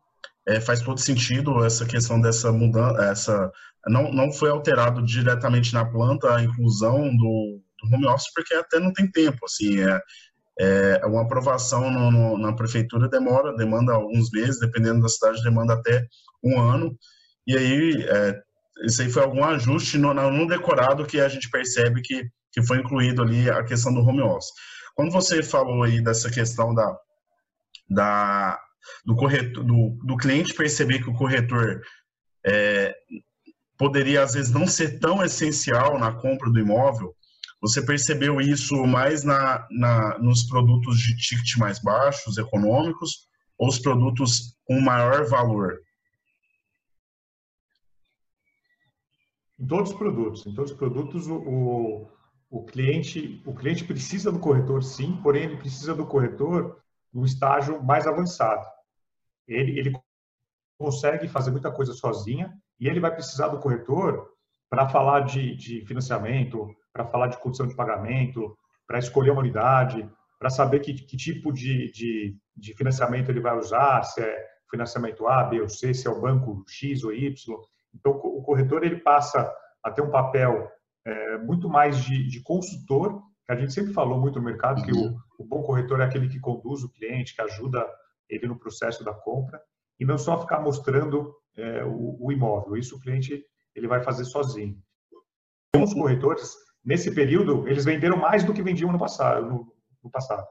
é, 0.47 0.61
faz 0.61 0.81
todo 0.81 0.99
sentido 0.99 1.63
essa 1.63 1.85
questão 1.85 2.19
dessa 2.21 2.51
mudança, 2.51 3.03
essa, 3.03 3.51
não, 3.89 4.11
não 4.11 4.31
foi 4.31 4.49
alterado 4.49 5.03
diretamente 5.05 5.73
na 5.73 5.85
planta 5.85 6.35
a 6.35 6.43
inclusão 6.43 7.15
do, 7.15 7.61
do 7.81 7.95
home 7.95 8.07
office, 8.07 8.31
porque 8.33 8.53
até 8.53 8.79
não 8.79 8.91
tem 8.91 9.09
tempo, 9.09 9.45
assim, 9.45 9.79
é, 9.79 10.01
é, 10.59 11.05
uma 11.05 11.21
aprovação 11.21 11.91
no, 11.91 12.11
no, 12.11 12.37
na 12.37 12.53
prefeitura 12.53 13.07
demora, 13.07 13.55
demanda 13.55 13.93
alguns 13.93 14.31
meses, 14.31 14.59
dependendo 14.59 15.01
da 15.01 15.09
cidade, 15.09 15.43
demanda 15.43 15.73
até 15.73 16.05
um 16.43 16.59
ano. 16.59 16.97
E 17.45 17.55
aí, 17.55 18.05
é, 18.07 18.41
isso 18.83 19.01
aí 19.01 19.09
foi 19.09 19.23
algum 19.23 19.43
ajuste 19.43 19.97
no, 19.97 20.13
no 20.13 20.47
decorado 20.47 21.05
que 21.05 21.19
a 21.19 21.29
gente 21.29 21.49
percebe 21.49 22.01
que, 22.01 22.27
que 22.51 22.61
foi 22.63 22.79
incluído 22.79 23.21
ali 23.21 23.49
a 23.49 23.63
questão 23.63 23.93
do 23.93 24.01
home 24.01 24.21
office. 24.21 24.51
Quando 24.95 25.11
você 25.11 25.43
falou 25.43 25.83
aí 25.83 26.01
dessa 26.01 26.29
questão 26.29 26.73
da, 26.73 26.97
da, 27.89 28.59
do, 29.05 29.15
corretor, 29.15 29.63
do, 29.63 29.97
do 30.03 30.17
cliente 30.17 30.55
perceber 30.55 31.03
que 31.03 31.09
o 31.09 31.13
corretor 31.13 31.81
é, 32.45 32.95
poderia, 33.77 34.23
às 34.23 34.33
vezes, 34.33 34.51
não 34.51 34.67
ser 34.67 34.99
tão 34.99 35.23
essencial 35.23 35.99
na 35.99 36.11
compra 36.11 36.49
do 36.49 36.59
imóvel, 36.59 37.15
você 37.61 37.83
percebeu 37.83 38.39
isso 38.39 38.75
mais 38.85 39.23
na, 39.23 39.67
na, 39.71 40.17
nos 40.19 40.43
produtos 40.43 40.99
de 40.99 41.15
ticket 41.17 41.57
mais 41.57 41.79
baixos, 41.79 42.37
econômicos, 42.37 43.27
ou 43.57 43.67
os 43.67 43.79
produtos 43.79 44.55
com 44.65 44.79
maior 44.79 45.25
valor? 45.25 45.79
Em 49.59 49.65
todos 49.65 49.91
os 49.91 49.97
produtos. 49.97 50.45
Em 50.45 50.53
todos 50.53 50.71
os 50.71 50.77
produtos, 50.77 51.27
o, 51.27 52.07
o, 52.49 52.63
cliente, 52.63 53.41
o 53.43 53.55
cliente 53.55 53.83
precisa 53.83 54.31
do 54.31 54.39
corretor, 54.39 54.83
sim, 54.83 55.19
porém 55.23 55.43
ele 55.43 55.57
precisa 55.57 55.95
do 55.95 56.05
corretor 56.05 56.79
no 57.11 57.25
estágio 57.25 57.81
mais 57.83 58.05
avançado. 58.05 58.65
Ele, 59.47 59.79
ele 59.79 59.99
consegue 60.77 61.27
fazer 61.27 61.49
muita 61.49 61.71
coisa 61.71 61.93
sozinha 61.93 62.55
e 62.79 62.87
ele 62.87 62.99
vai 62.99 63.11
precisar 63.11 63.47
do 63.47 63.59
corretor 63.59 64.29
para 64.69 64.87
falar 64.89 65.21
de, 65.21 65.55
de 65.55 65.85
financiamento, 65.85 66.67
para 66.93 67.05
falar 67.05 67.27
de 67.27 67.37
condição 67.37 67.67
de 67.67 67.75
pagamento, 67.75 68.57
para 68.85 68.99
escolher 68.99 69.31
uma 69.31 69.41
unidade, 69.41 70.09
para 70.39 70.49
saber 70.49 70.79
que, 70.79 70.93
que 70.93 71.17
tipo 71.17 71.51
de, 71.51 71.91
de, 71.91 72.37
de, 72.55 72.73
financiamento 72.75 73.29
ele 73.29 73.39
vai 73.39 73.57
usar, 73.57 74.03
se 74.03 74.21
é 74.21 74.47
financiamento 74.69 75.27
A, 75.27 75.43
B 75.43 75.61
ou 75.61 75.69
C, 75.69 75.93
se 75.93 76.07
é 76.07 76.11
o 76.11 76.21
banco 76.21 76.63
X 76.67 77.03
ou 77.03 77.13
Y. 77.13 77.33
Então, 77.93 78.11
o 78.11 78.41
corretor 78.43 78.83
ele 78.83 78.97
passa 78.97 79.51
a 79.83 79.91
ter 79.91 80.01
um 80.01 80.11
papel 80.11 80.69
é, 81.05 81.37
muito 81.37 81.69
mais 81.69 81.97
de, 82.03 82.27
de 82.27 82.41
consultor 82.41 83.21
que 83.47 83.53
a 83.53 83.55
gente 83.55 83.73
sempre 83.73 83.93
falou 83.93 84.19
muito 84.19 84.39
no 84.39 84.45
mercado, 84.45 84.83
que 84.83 84.91
o, 84.91 84.97
uhum. 84.97 85.17
o 85.39 85.43
bom 85.45 85.63
corretor 85.63 86.01
é 86.01 86.03
aquele 86.03 86.27
que 86.27 86.39
conduz 86.39 86.83
o 86.83 86.91
cliente, 86.91 87.33
que 87.33 87.41
ajuda 87.41 87.87
ele 88.29 88.45
no 88.45 88.59
processo 88.59 89.05
da 89.05 89.13
compra, 89.13 89.61
e 89.97 90.03
não 90.03 90.17
só 90.17 90.39
ficar 90.41 90.59
mostrando 90.59 91.33
é, 91.57 91.83
o, 91.83 92.17
o, 92.19 92.31
imóvel. 92.31 92.77
Isso 92.77 92.95
o 92.95 92.99
cliente 92.99 93.43
ele 93.75 93.87
vai 93.87 94.01
fazer 94.01 94.25
sozinho. 94.25 94.77
Os 95.75 95.93
corretores, 95.93 96.53
nesse 96.83 97.11
período, 97.11 97.67
eles 97.67 97.85
venderam 97.85 98.17
mais 98.17 98.43
do 98.43 98.53
que 98.53 98.63
vendiam 98.63 98.91
no 98.91 98.99
passado. 98.99 99.45
No, 99.45 99.73
no 100.03 100.09
passado. 100.09 100.45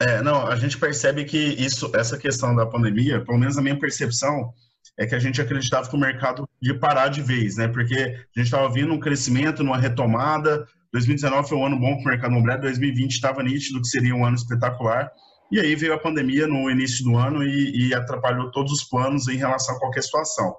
É, 0.00 0.22
não, 0.22 0.46
a 0.46 0.56
gente 0.56 0.78
percebe 0.78 1.24
que 1.24 1.38
isso, 1.38 1.90
essa 1.94 2.18
questão 2.18 2.54
da 2.54 2.66
pandemia, 2.66 3.24
pelo 3.24 3.38
menos 3.38 3.56
a 3.56 3.62
minha 3.62 3.78
percepção, 3.78 4.52
é 4.98 5.06
que 5.06 5.14
a 5.14 5.18
gente 5.18 5.40
acreditava 5.40 5.88
que 5.88 5.94
o 5.94 6.00
mercado 6.00 6.48
ia 6.60 6.78
parar 6.78 7.08
de 7.08 7.22
vez, 7.22 7.56
né? 7.56 7.68
Porque 7.68 7.94
a 7.94 8.38
gente 8.38 8.46
estava 8.46 8.68
vindo 8.70 8.92
um 8.92 9.00
crescimento, 9.00 9.62
numa 9.62 9.78
retomada. 9.78 10.66
2019 10.92 11.48
foi 11.48 11.58
um 11.58 11.66
ano 11.66 11.78
bom 11.78 11.94
para 11.96 12.02
o 12.02 12.08
mercado 12.08 12.30
imobiliário, 12.32 12.62
2020 12.62 13.12
estava 13.12 13.42
nítido 13.42 13.80
que 13.80 13.88
seria 13.88 14.14
um 14.14 14.24
ano 14.24 14.36
espetacular. 14.36 15.10
E 15.52 15.60
aí 15.60 15.76
veio 15.76 15.92
a 15.92 15.98
pandemia 15.98 16.46
no 16.46 16.70
início 16.70 17.04
do 17.04 17.16
ano 17.16 17.44
e, 17.44 17.88
e 17.88 17.94
atrapalhou 17.94 18.50
todos 18.50 18.72
os 18.72 18.84
planos 18.84 19.28
em 19.28 19.36
relação 19.36 19.76
a 19.76 19.78
qualquer 19.78 20.02
situação. 20.02 20.56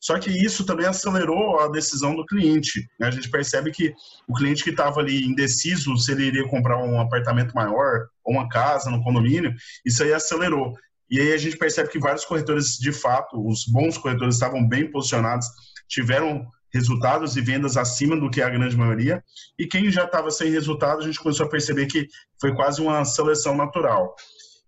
Só 0.00 0.18
que 0.18 0.30
isso 0.30 0.66
também 0.66 0.84
acelerou 0.84 1.60
a 1.60 1.68
decisão 1.68 2.16
do 2.16 2.26
cliente. 2.26 2.84
Né? 2.98 3.06
A 3.06 3.10
gente 3.12 3.30
percebe 3.30 3.70
que 3.70 3.94
o 4.26 4.34
cliente 4.34 4.64
que 4.64 4.70
estava 4.70 4.98
ali 4.98 5.24
indeciso 5.24 5.96
se 5.96 6.10
ele 6.10 6.24
iria 6.24 6.48
comprar 6.48 6.76
um 6.76 7.00
apartamento 7.00 7.54
maior 7.54 8.08
ou 8.24 8.34
uma 8.34 8.48
casa 8.48 8.90
no 8.90 9.00
condomínio, 9.04 9.54
isso 9.86 10.02
aí 10.02 10.12
acelerou. 10.12 10.74
E 11.08 11.20
aí 11.20 11.32
a 11.32 11.36
gente 11.36 11.56
percebe 11.56 11.88
que 11.88 12.00
vários 12.00 12.24
corretores, 12.24 12.78
de 12.78 12.90
fato, 12.90 13.40
os 13.46 13.64
bons 13.66 13.96
corretores 13.96 14.34
estavam 14.34 14.66
bem 14.66 14.90
posicionados, 14.90 15.46
tiveram 15.86 16.44
resultados 16.72 17.36
e 17.36 17.40
vendas 17.40 17.76
acima 17.76 18.18
do 18.18 18.30
que 18.30 18.40
a 18.42 18.48
grande 18.48 18.76
maioria. 18.76 19.22
E 19.58 19.66
quem 19.66 19.90
já 19.90 20.04
estava 20.04 20.30
sem 20.30 20.50
resultado, 20.50 21.00
a 21.00 21.04
gente 21.04 21.20
começou 21.20 21.46
a 21.46 21.48
perceber 21.48 21.86
que 21.86 22.08
foi 22.40 22.54
quase 22.54 22.80
uma 22.80 23.04
seleção 23.04 23.54
natural. 23.54 24.14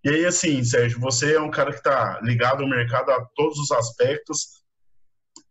E 0.05 0.09
aí, 0.09 0.23
assim, 0.23 0.63
Sérgio, 0.63 0.99
você 0.99 1.33
é 1.33 1.41
um 1.41 1.49
cara 1.49 1.71
que 1.71 1.79
está 1.79 2.21
ligado 2.21 2.61
ao 2.61 2.69
mercado 2.69 3.09
a 3.09 3.25
todos 3.35 3.57
os 3.57 3.71
aspectos, 3.71 4.63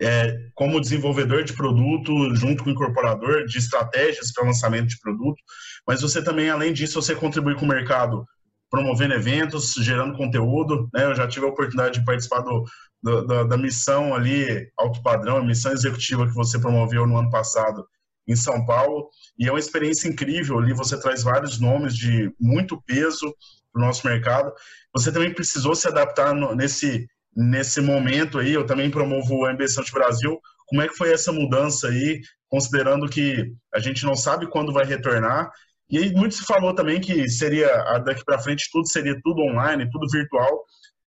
é, 0.00 0.32
como 0.54 0.80
desenvolvedor 0.80 1.42
de 1.42 1.52
produto, 1.52 2.32
junto 2.36 2.62
com 2.62 2.70
o 2.70 2.72
incorporador, 2.72 3.46
de 3.46 3.58
estratégias 3.58 4.32
para 4.32 4.44
lançamento 4.44 4.90
de 4.90 5.00
produto, 5.00 5.42
mas 5.84 6.02
você 6.02 6.22
também, 6.22 6.50
além 6.50 6.72
disso, 6.72 7.02
você 7.02 7.16
contribui 7.16 7.56
com 7.56 7.64
o 7.64 7.68
mercado 7.68 8.24
promovendo 8.70 9.14
eventos, 9.14 9.74
gerando 9.74 10.16
conteúdo, 10.16 10.88
né? 10.94 11.04
Eu 11.04 11.16
já 11.16 11.26
tive 11.26 11.46
a 11.46 11.48
oportunidade 11.48 11.98
de 11.98 12.04
participar 12.04 12.40
do, 12.40 12.64
do 13.02 13.26
da, 13.26 13.42
da, 13.42 13.56
missão 13.56 14.14
ali, 14.14 14.68
alto 14.78 15.02
padrão, 15.02 15.38
a 15.38 15.44
missão 15.44 15.72
executiva 15.72 16.26
que 16.28 16.34
você 16.34 16.60
promoveu 16.60 17.06
no 17.08 17.16
ano 17.16 17.30
passado 17.30 17.84
em 18.26 18.36
São 18.36 18.64
Paulo, 18.64 19.08
e 19.38 19.46
é 19.46 19.50
uma 19.50 19.58
experiência 19.58 20.08
incrível 20.08 20.58
ali, 20.58 20.72
você 20.72 20.98
traz 20.98 21.22
vários 21.22 21.60
nomes 21.60 21.94
de 21.94 22.32
muito 22.40 22.80
peso 22.82 23.34
para 23.72 23.82
o 23.82 23.86
nosso 23.86 24.06
mercado. 24.06 24.52
Você 24.94 25.12
também 25.12 25.32
precisou 25.34 25.74
se 25.74 25.86
adaptar 25.86 26.34
no, 26.34 26.54
nesse 26.54 27.06
nesse 27.36 27.80
momento 27.80 28.38
aí, 28.38 28.52
eu 28.52 28.64
também 28.64 28.90
promovo 28.90 29.34
o 29.34 29.46
Ambição 29.46 29.82
de 29.82 29.92
Brasil. 29.92 30.40
Como 30.66 30.80
é 30.82 30.88
que 30.88 30.96
foi 30.96 31.12
essa 31.12 31.32
mudança 31.32 31.88
aí, 31.88 32.20
considerando 32.48 33.08
que 33.08 33.52
a 33.74 33.78
gente 33.80 34.04
não 34.04 34.14
sabe 34.14 34.48
quando 34.48 34.72
vai 34.72 34.84
retornar? 34.84 35.50
E 35.90 35.98
aí 35.98 36.12
muito 36.12 36.34
se 36.34 36.44
falou 36.44 36.74
também 36.74 37.00
que 37.00 37.28
seria 37.28 37.68
daqui 37.98 38.24
para 38.24 38.38
frente 38.38 38.68
tudo 38.72 38.88
seria 38.88 39.18
tudo 39.22 39.42
online, 39.42 39.90
tudo 39.90 40.08
virtual. 40.10 40.64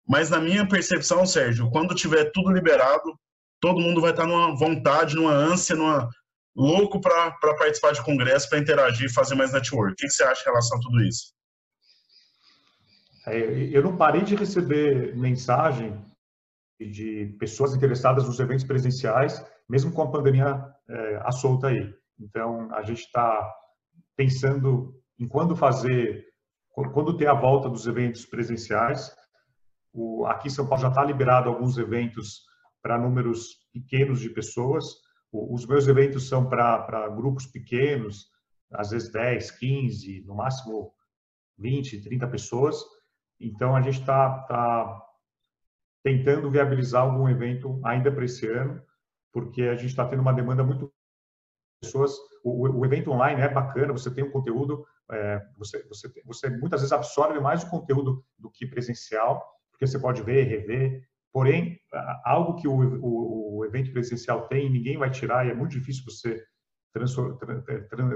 Mas 0.08 0.30
na 0.30 0.40
minha 0.40 0.68
percepção, 0.68 1.26
Sérgio, 1.26 1.70
quando 1.72 1.96
tiver 1.96 2.32
tudo 2.32 2.52
liberado, 2.52 3.18
todo 3.60 3.82
mundo 3.82 4.00
vai 4.00 4.12
estar 4.12 4.26
numa 4.26 4.56
vontade, 4.56 5.16
numa 5.16 5.34
ânsia, 5.34 5.76
numa 5.76 6.10
louco 6.58 7.00
para 7.00 7.32
participar 7.40 7.92
de 7.92 8.04
congresso, 8.04 8.50
para 8.50 8.58
interagir, 8.58 9.14
fazer 9.14 9.36
mais 9.36 9.54
network. 9.54 9.94
O 9.94 9.96
que 9.96 10.10
você 10.10 10.24
acha 10.24 10.42
em 10.42 10.46
relação 10.46 10.78
a 10.78 10.82
tudo 10.82 11.04
isso? 11.04 11.32
É, 13.28 13.38
eu 13.72 13.84
não 13.84 13.96
parei 13.96 14.24
de 14.24 14.36
receber 14.36 15.16
mensagem 15.16 16.04
de 16.80 17.36
pessoas 17.40 17.76
interessadas 17.76 18.26
nos 18.26 18.40
eventos 18.40 18.64
presenciais, 18.66 19.46
mesmo 19.70 19.92
com 19.92 20.02
a 20.02 20.10
pandemia 20.10 20.64
é, 20.90 21.32
solta 21.32 21.68
aí. 21.68 21.94
Então, 22.20 22.74
a 22.74 22.82
gente 22.82 23.02
está 23.02 23.54
pensando 24.16 25.00
em 25.20 25.28
quando 25.28 25.56
fazer, 25.56 26.26
quando 26.72 27.18
ter 27.18 27.28
a 27.28 27.34
volta 27.34 27.70
dos 27.70 27.86
eventos 27.86 28.26
presenciais. 28.26 29.12
O, 29.94 30.26
aqui 30.26 30.48
em 30.48 30.52
São 30.52 30.68
Paulo 30.68 30.82
já 30.82 30.90
está 30.90 31.04
liberado 31.04 31.50
alguns 31.50 31.78
eventos 31.78 32.42
para 32.82 32.98
números 32.98 33.58
pequenos 33.72 34.20
de 34.20 34.30
pessoas. 34.30 34.86
Os 35.54 35.66
meus 35.66 35.88
eventos 35.88 36.28
são 36.28 36.48
para 36.48 37.10
grupos 37.10 37.46
pequenos, 37.46 38.32
às 38.72 38.92
vezes 38.92 39.12
10, 39.12 39.52
15, 39.52 40.24
no 40.26 40.36
máximo 40.36 40.94
20, 41.58 42.02
30 42.02 42.28
pessoas. 42.28 42.84
Então, 43.40 43.76
a 43.76 43.82
gente 43.82 44.00
está 44.00 44.40
tá 44.44 45.04
tentando 46.04 46.50
viabilizar 46.50 47.04
algum 47.04 47.28
evento 47.28 47.80
ainda 47.84 48.12
para 48.12 48.26
esse 48.26 48.48
ano, 48.48 48.82
porque 49.32 49.64
a 49.64 49.76
gente 49.76 49.88
está 49.88 50.08
tendo 50.08 50.22
uma 50.22 50.34
demanda 50.34 50.64
muito 50.64 50.92
pessoas. 51.82 52.16
O, 52.44 52.80
o, 52.80 52.86
evento 52.86 53.12
online 53.12 53.42
é 53.42 53.50
bacana, 53.50 53.94
você 53.94 54.10
tem 54.10 54.24
um 54.24 54.32
conteúdo, 54.32 54.86
é, 55.12 55.46
você, 55.58 55.84
você, 55.88 56.12
você 56.26 56.50
muitas 56.50 56.82
vezes 56.82 56.94
absorve 56.94 57.40
mais 57.40 57.64
o 57.64 57.70
conteúdo 57.70 58.26
do 58.38 58.50
que 58.50 58.66
presencial, 58.66 59.46
porque 59.72 59.86
você 59.86 60.00
pode 60.00 60.24
ver, 60.24 60.44
rever. 60.44 61.08
Porém, 61.32 61.80
algo 62.24 62.56
que 62.56 62.68
o, 62.68 62.74
o, 62.74 63.58
o 63.58 63.66
evento 63.66 63.92
presencial 63.92 64.48
tem, 64.48 64.70
ninguém 64.70 64.98
vai 64.98 65.12
tirar, 65.12 65.46
e 65.46 65.52
é 65.52 65.54
muito 65.54 65.72
difícil 65.72 66.04
você 66.06 66.44
trans, 66.94 67.16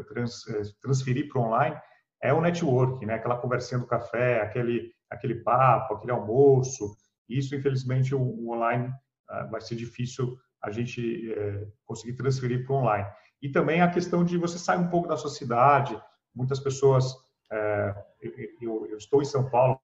trans, 0.07 0.47
é, 0.47 0.61
transferir 0.81 1.29
para 1.29 1.41
online, 1.41 1.77
é 2.21 2.33
o 2.33 2.41
network, 2.41 3.05
né? 3.05 3.15
aquela 3.15 3.37
conversinha 3.37 3.79
do 3.79 3.87
café, 3.87 4.41
aquele, 4.41 4.91
aquele 5.09 5.35
papo, 5.35 5.95
aquele 5.95 6.11
almoço, 6.11 6.95
isso, 7.27 7.55
infelizmente, 7.55 8.13
o, 8.13 8.21
o 8.21 8.53
online 8.53 8.87
uh, 8.87 9.49
vai 9.49 9.61
ser 9.61 9.75
difícil 9.75 10.37
a 10.61 10.69
gente 10.69 11.31
uh, 11.31 11.71
conseguir 11.85 12.13
transferir 12.13 12.65
para 12.65 12.73
o 12.73 12.77
online. 12.77 13.07
E 13.41 13.49
também 13.49 13.81
a 13.81 13.89
questão 13.89 14.23
de 14.23 14.37
você 14.37 14.59
sair 14.59 14.77
um 14.77 14.89
pouco 14.89 15.07
da 15.07 15.17
sua 15.17 15.31
cidade. 15.31 15.99
Muitas 16.35 16.59
pessoas, 16.59 17.13
uh, 17.13 17.95
eu, 18.61 18.85
eu, 18.87 18.97
estou 18.97 19.21
em 19.21 19.25
São 19.25 19.49
Paulo, 19.49 19.79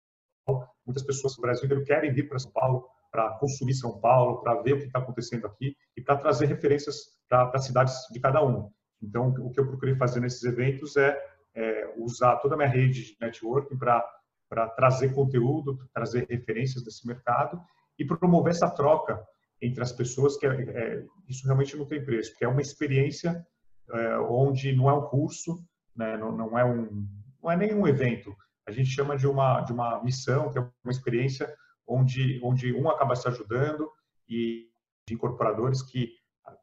muitas 0.85 1.03
pessoas 1.03 1.35
do 1.35 1.41
Brasil 1.41 1.83
querem 1.83 2.13
vir 2.13 2.27
para 2.27 2.37
São 2.37 2.51
Paulo 2.51 2.87
para 3.11 3.31
consumir 3.39 3.73
São 3.73 3.99
Paulo, 3.99 4.41
para 4.41 4.61
ver 4.61 4.73
o 4.73 4.79
que 4.79 4.85
está 4.85 4.99
acontecendo 4.99 5.47
aqui 5.47 5.75
e 5.95 6.01
para 6.01 6.17
trazer 6.17 6.45
referências 6.45 7.17
para 7.27 7.51
as 7.53 7.65
cidades 7.65 7.95
de 8.11 8.19
cada 8.19 8.43
um. 8.45 8.69
Então, 9.01 9.29
o 9.29 9.51
que 9.51 9.59
eu 9.59 9.67
procurei 9.67 9.95
fazer 9.95 10.19
nesses 10.19 10.43
eventos 10.43 10.97
é, 10.97 11.17
é 11.55 11.93
usar 11.97 12.37
toda 12.37 12.55
a 12.55 12.57
minha 12.57 12.69
rede 12.69 13.05
de 13.05 13.17
networking 13.19 13.77
para 13.77 14.67
trazer 14.75 15.13
conteúdo, 15.13 15.77
trazer 15.93 16.25
referências 16.29 16.83
desse 16.83 17.05
mercado 17.07 17.61
e 17.97 18.05
promover 18.05 18.51
essa 18.51 18.69
troca 18.69 19.23
entre 19.61 19.81
as 19.81 19.91
pessoas, 19.91 20.37
que 20.37 20.45
é, 20.45 20.49
é, 20.49 21.05
isso 21.27 21.45
realmente 21.45 21.75
não 21.75 21.85
tem 21.85 22.03
preço, 22.03 22.35
que 22.37 22.45
é 22.45 22.47
uma 22.47 22.61
experiência 22.61 23.45
é, 23.91 24.17
onde 24.19 24.75
não 24.75 24.89
é 24.89 24.93
um 24.93 25.07
curso, 25.07 25.63
né, 25.95 26.15
não, 26.17 26.31
não, 26.31 26.57
é 26.57 26.63
um, 26.63 27.07
não 27.41 27.51
é 27.51 27.57
nem 27.57 27.73
um 27.73 27.87
evento, 27.87 28.35
a 28.67 28.71
gente 28.71 28.89
chama 28.89 29.17
de 29.17 29.25
uma, 29.25 29.61
de 29.61 29.71
uma 29.71 30.03
missão, 30.03 30.51
que 30.51 30.59
é 30.59 30.61
uma 30.83 30.91
experiência 30.91 31.51
onde, 31.87 32.39
onde 32.43 32.73
um 32.73 32.89
acaba 32.89 33.15
se 33.15 33.27
ajudando 33.27 33.89
e 34.27 34.67
de 35.07 35.13
incorporadores 35.13 35.81
que, 35.81 36.11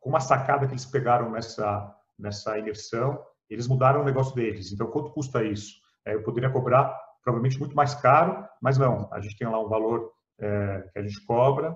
com 0.00 0.10
uma 0.10 0.20
sacada 0.20 0.66
que 0.66 0.72
eles 0.72 0.84
pegaram 0.84 1.30
nessa, 1.30 1.94
nessa 2.18 2.58
imersão, 2.58 3.24
eles 3.48 3.66
mudaram 3.66 4.02
o 4.02 4.04
negócio 4.04 4.34
deles. 4.34 4.72
Então, 4.72 4.86
quanto 4.88 5.10
custa 5.10 5.42
isso? 5.42 5.74
É, 6.04 6.14
eu 6.14 6.22
poderia 6.22 6.50
cobrar 6.50 6.94
provavelmente 7.22 7.58
muito 7.58 7.74
mais 7.74 7.94
caro, 7.94 8.46
mas 8.60 8.76
não, 8.76 9.08
a 9.10 9.20
gente 9.20 9.36
tem 9.36 9.48
lá 9.48 9.58
um 9.58 9.68
valor 9.68 10.12
é, 10.38 10.90
que 10.92 10.98
a 10.98 11.02
gente 11.02 11.24
cobra, 11.24 11.74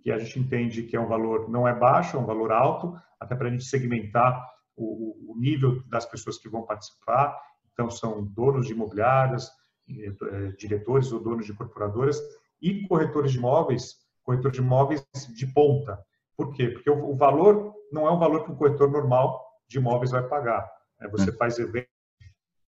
que 0.00 0.12
a 0.12 0.18
gente 0.18 0.38
entende 0.38 0.84
que 0.84 0.96
é 0.96 1.00
um 1.00 1.08
valor 1.08 1.48
não 1.48 1.66
é 1.66 1.74
baixo, 1.74 2.16
é 2.16 2.20
um 2.20 2.26
valor 2.26 2.52
alto, 2.52 2.94
até 3.18 3.34
para 3.34 3.48
a 3.48 3.50
gente 3.50 3.64
segmentar 3.64 4.40
o, 4.76 5.32
o, 5.32 5.38
nível 5.38 5.82
das 5.88 6.04
pessoas 6.04 6.38
que 6.38 6.48
vão 6.48 6.62
participar. 6.62 7.36
Então, 7.72 7.90
são 7.90 8.24
donos 8.24 8.66
de 8.66 8.72
imobiliárias, 8.72 9.50
é, 9.88 10.48
diretores 10.58 11.10
ou 11.12 11.20
donos 11.20 11.46
de 11.46 11.54
corporadoras 11.54 12.20
e 12.64 12.88
corretores 12.88 13.32
de 13.32 13.38
imóveis, 13.38 13.96
corretores 14.22 14.56
de 14.56 14.62
imóveis 14.62 15.06
de 15.34 15.46
ponta. 15.48 16.02
Por 16.34 16.50
quê? 16.54 16.70
Porque 16.70 16.88
o, 16.88 17.10
o 17.10 17.14
valor 17.14 17.74
não 17.92 18.06
é 18.06 18.10
um 18.10 18.18
valor 18.18 18.42
que 18.42 18.50
um 18.50 18.56
corretor 18.56 18.90
normal 18.90 19.38
de 19.68 19.76
imóveis 19.76 20.12
vai 20.12 20.26
pagar. 20.26 20.66
É, 20.98 21.06
você 21.06 21.30
hum. 21.30 21.36
faz 21.36 21.58
evento, 21.58 21.86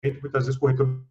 muitas 0.02 0.46
vezes 0.46 0.56
o 0.56 0.60
corretor 0.60 1.04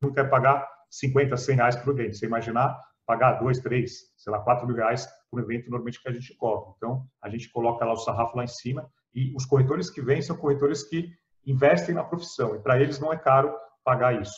não 0.00 0.10
quer 0.10 0.30
pagar 0.30 0.66
50, 0.90 1.36
100 1.36 1.56
reais 1.56 1.76
por 1.76 1.92
evento. 1.92 2.16
Você 2.16 2.24
imaginar 2.24 2.80
pagar 3.04 3.34
2, 3.34 3.58
3, 3.58 3.92
sei 4.16 4.32
lá, 4.32 4.40
4 4.40 4.66
mil 4.66 4.76
reais 4.76 5.06
por 5.30 5.40
evento 5.40 5.68
normalmente 5.68 6.00
que 6.00 6.08
a 6.08 6.12
gente 6.12 6.34
cobra. 6.36 6.72
Então, 6.78 7.06
a 7.20 7.28
gente 7.28 7.50
coloca 7.50 7.84
lá 7.84 7.92
o 7.92 7.96
sarrafo 7.96 8.36
lá 8.38 8.44
em 8.44 8.48
cima 8.48 8.90
e 9.14 9.34
os 9.36 9.44
corretores 9.44 9.90
que 9.90 10.00
vêm 10.00 10.22
são 10.22 10.36
corretores 10.36 10.82
que 10.82 11.10
investem 11.44 11.94
na 11.94 12.04
profissão 12.04 12.56
e 12.56 12.60
para 12.60 12.80
eles 12.80 12.98
não 12.98 13.12
é 13.12 13.18
caro 13.18 13.54
pagar 13.84 14.18
isso. 14.18 14.36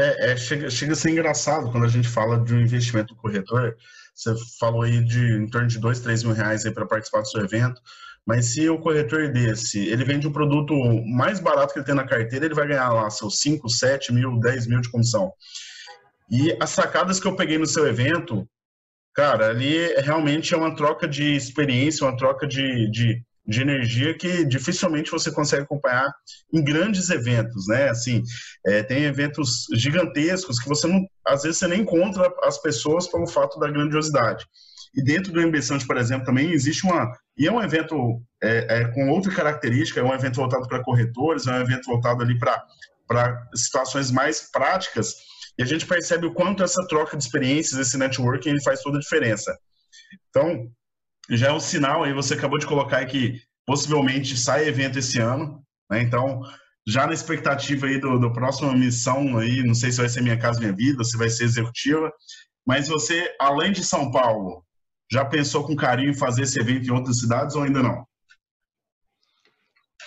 É, 0.00 0.32
é, 0.32 0.36
chega, 0.36 0.70
chega 0.70 0.92
a 0.92 0.96
ser 0.96 1.10
engraçado 1.10 1.70
quando 1.70 1.84
a 1.84 1.88
gente 1.88 2.08
fala 2.08 2.38
de 2.38 2.54
um 2.54 2.60
investimento 2.60 3.14
do 3.14 3.20
corretor. 3.20 3.76
Você 4.14 4.34
falou 4.58 4.82
aí 4.82 5.04
de 5.04 5.36
em 5.36 5.46
torno 5.46 5.68
de 5.68 5.78
dois, 5.78 6.00
três 6.00 6.22
mil 6.22 6.32
reais 6.32 6.62
para 6.72 6.86
participar 6.86 7.20
do 7.20 7.28
seu 7.28 7.44
evento. 7.44 7.80
Mas 8.26 8.46
se 8.46 8.68
o 8.68 8.78
corretor 8.78 9.32
desse, 9.32 9.78
ele 9.88 10.04
vende 10.04 10.26
um 10.26 10.32
produto 10.32 10.74
mais 11.06 11.40
barato 11.40 11.72
que 11.72 11.80
ele 11.80 11.86
tem 11.86 11.94
na 11.94 12.06
carteira, 12.06 12.44
ele 12.44 12.54
vai 12.54 12.66
ganhar 12.66 12.90
lá 12.92 13.10
seus 13.10 13.40
5, 13.40 13.68
7 13.68 14.12
mil, 14.12 14.38
10 14.38 14.66
mil 14.66 14.80
de 14.80 14.90
comissão. 14.90 15.32
E 16.30 16.56
as 16.60 16.70
sacadas 16.70 17.18
que 17.18 17.26
eu 17.26 17.34
peguei 17.34 17.58
no 17.58 17.66
seu 17.66 17.86
evento, 17.86 18.48
cara, 19.14 19.48
ali 19.48 19.86
realmente 19.96 20.54
é 20.54 20.56
uma 20.56 20.74
troca 20.74 21.08
de 21.08 21.34
experiência, 21.34 22.06
uma 22.06 22.16
troca 22.16 22.46
de, 22.46 22.90
de, 22.90 23.22
de 23.50 23.60
energia 23.62 24.16
que 24.16 24.44
dificilmente 24.44 25.10
você 25.10 25.30
consegue 25.32 25.64
acompanhar 25.64 26.08
em 26.54 26.62
grandes 26.62 27.10
eventos, 27.10 27.66
né? 27.66 27.90
Assim, 27.90 28.22
é, 28.64 28.82
tem 28.82 29.02
eventos 29.02 29.66
gigantescos 29.74 30.60
que 30.60 30.68
você 30.68 30.86
não, 30.86 31.04
às 31.26 31.42
vezes 31.42 31.58
você 31.58 31.66
nem 31.66 31.80
encontra 31.80 32.32
as 32.44 32.62
pessoas 32.62 33.08
pelo 33.08 33.26
fato 33.26 33.58
da 33.58 33.68
grandiosidade. 33.68 34.46
E 34.94 35.02
dentro 35.02 35.32
do 35.32 35.40
MB 35.40 35.58
por 35.84 35.96
exemplo, 35.96 36.24
também 36.24 36.52
existe 36.52 36.84
uma. 36.86 37.12
E 37.36 37.48
é 37.48 37.52
um 37.52 37.62
evento 37.62 38.22
é, 38.40 38.82
é, 38.82 38.84
com 38.92 39.10
outra 39.10 39.34
característica, 39.34 39.98
é 39.98 40.04
um 40.04 40.14
evento 40.14 40.36
voltado 40.36 40.68
para 40.68 40.82
corretores, 40.84 41.46
é 41.46 41.52
um 41.52 41.60
evento 41.60 41.86
voltado 41.86 42.22
ali 42.22 42.38
para 42.38 43.48
situações 43.54 44.12
mais 44.12 44.48
práticas, 44.50 45.14
e 45.58 45.62
a 45.62 45.66
gente 45.66 45.86
percebe 45.86 46.26
o 46.26 46.32
quanto 46.32 46.62
essa 46.62 46.86
troca 46.86 47.16
de 47.16 47.24
experiências, 47.24 47.80
esse 47.80 47.98
networking, 47.98 48.50
ele 48.50 48.62
faz 48.62 48.80
toda 48.80 48.98
a 48.98 49.00
diferença. 49.00 49.56
Então, 50.28 50.70
já 51.36 51.48
é 51.48 51.52
um 51.52 51.60
sinal 51.60 52.04
aí, 52.04 52.12
você 52.12 52.34
acabou 52.34 52.58
de 52.58 52.66
colocar 52.66 52.98
aí 52.98 53.06
que 53.06 53.40
possivelmente 53.66 54.36
sai 54.36 54.66
evento 54.66 54.98
esse 54.98 55.18
ano, 55.20 55.62
né? 55.90 56.02
Então, 56.02 56.42
já 56.86 57.06
na 57.06 57.12
expectativa 57.12 57.86
aí 57.86 57.98
do, 57.98 58.18
do 58.18 58.32
próxima 58.32 58.72
missão 58.72 59.38
aí, 59.38 59.62
não 59.62 59.74
sei 59.74 59.92
se 59.92 59.98
vai 59.98 60.08
ser 60.08 60.22
Minha 60.22 60.38
Casa 60.38 60.58
Minha 60.58 60.72
Vida, 60.72 61.04
se 61.04 61.16
vai 61.16 61.28
ser 61.28 61.44
executiva, 61.44 62.12
mas 62.66 62.88
você, 62.88 63.34
além 63.38 63.72
de 63.72 63.84
São 63.84 64.10
Paulo, 64.10 64.64
já 65.10 65.24
pensou 65.24 65.66
com 65.66 65.76
carinho 65.76 66.10
em 66.10 66.14
fazer 66.14 66.42
esse 66.42 66.58
evento 66.60 66.86
em 66.86 66.92
outras 66.92 67.18
cidades 67.18 67.56
ou 67.56 67.62
ainda 67.62 67.82
não? 67.82 68.06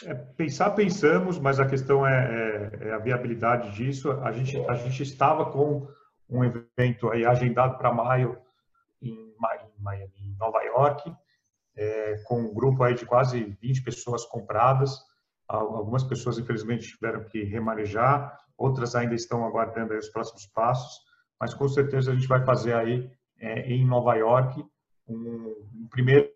É, 0.05 0.13
pensar, 0.13 0.71
pensamos, 0.71 1.39
mas 1.39 1.59
a 1.59 1.65
questão 1.65 2.05
é, 2.05 2.71
é, 2.81 2.87
é, 2.87 2.93
a 2.93 2.97
viabilidade 2.97 3.71
disso. 3.71 4.11
A 4.11 4.31
gente, 4.31 4.57
a 4.67 4.75
gente 4.75 5.03
estava 5.03 5.45
com 5.45 5.87
um 6.29 6.43
evento 6.43 7.09
aí 7.09 7.25
agendado 7.25 7.77
para 7.77 7.93
maio 7.93 8.37
em, 9.01 9.13
em, 9.13 10.22
em, 10.33 10.37
Nova 10.37 10.61
York, 10.63 11.13
é, 11.75 12.17
com 12.25 12.41
um 12.41 12.53
grupo 12.53 12.83
aí 12.83 12.93
de 12.93 13.05
quase 13.05 13.43
20 13.61 13.83
pessoas 13.83 14.25
compradas. 14.25 14.99
Algumas 15.47 16.03
pessoas, 16.03 16.37
infelizmente, 16.37 16.87
tiveram 16.87 17.25
que 17.25 17.43
remanejar, 17.43 18.39
outras 18.57 18.95
ainda 18.95 19.13
estão 19.13 19.45
aguardando 19.45 19.93
os 19.93 20.09
próximos 20.09 20.47
passos, 20.47 21.01
mas 21.39 21.53
com 21.53 21.67
certeza 21.67 22.11
a 22.11 22.15
gente 22.15 22.27
vai 22.27 22.43
fazer 22.45 22.73
aí 22.73 23.11
é, 23.39 23.61
em 23.71 23.85
Nova 23.85 24.15
York 24.15 24.63
um, 25.07 25.15
um 25.15 25.87
primeiro 25.89 26.29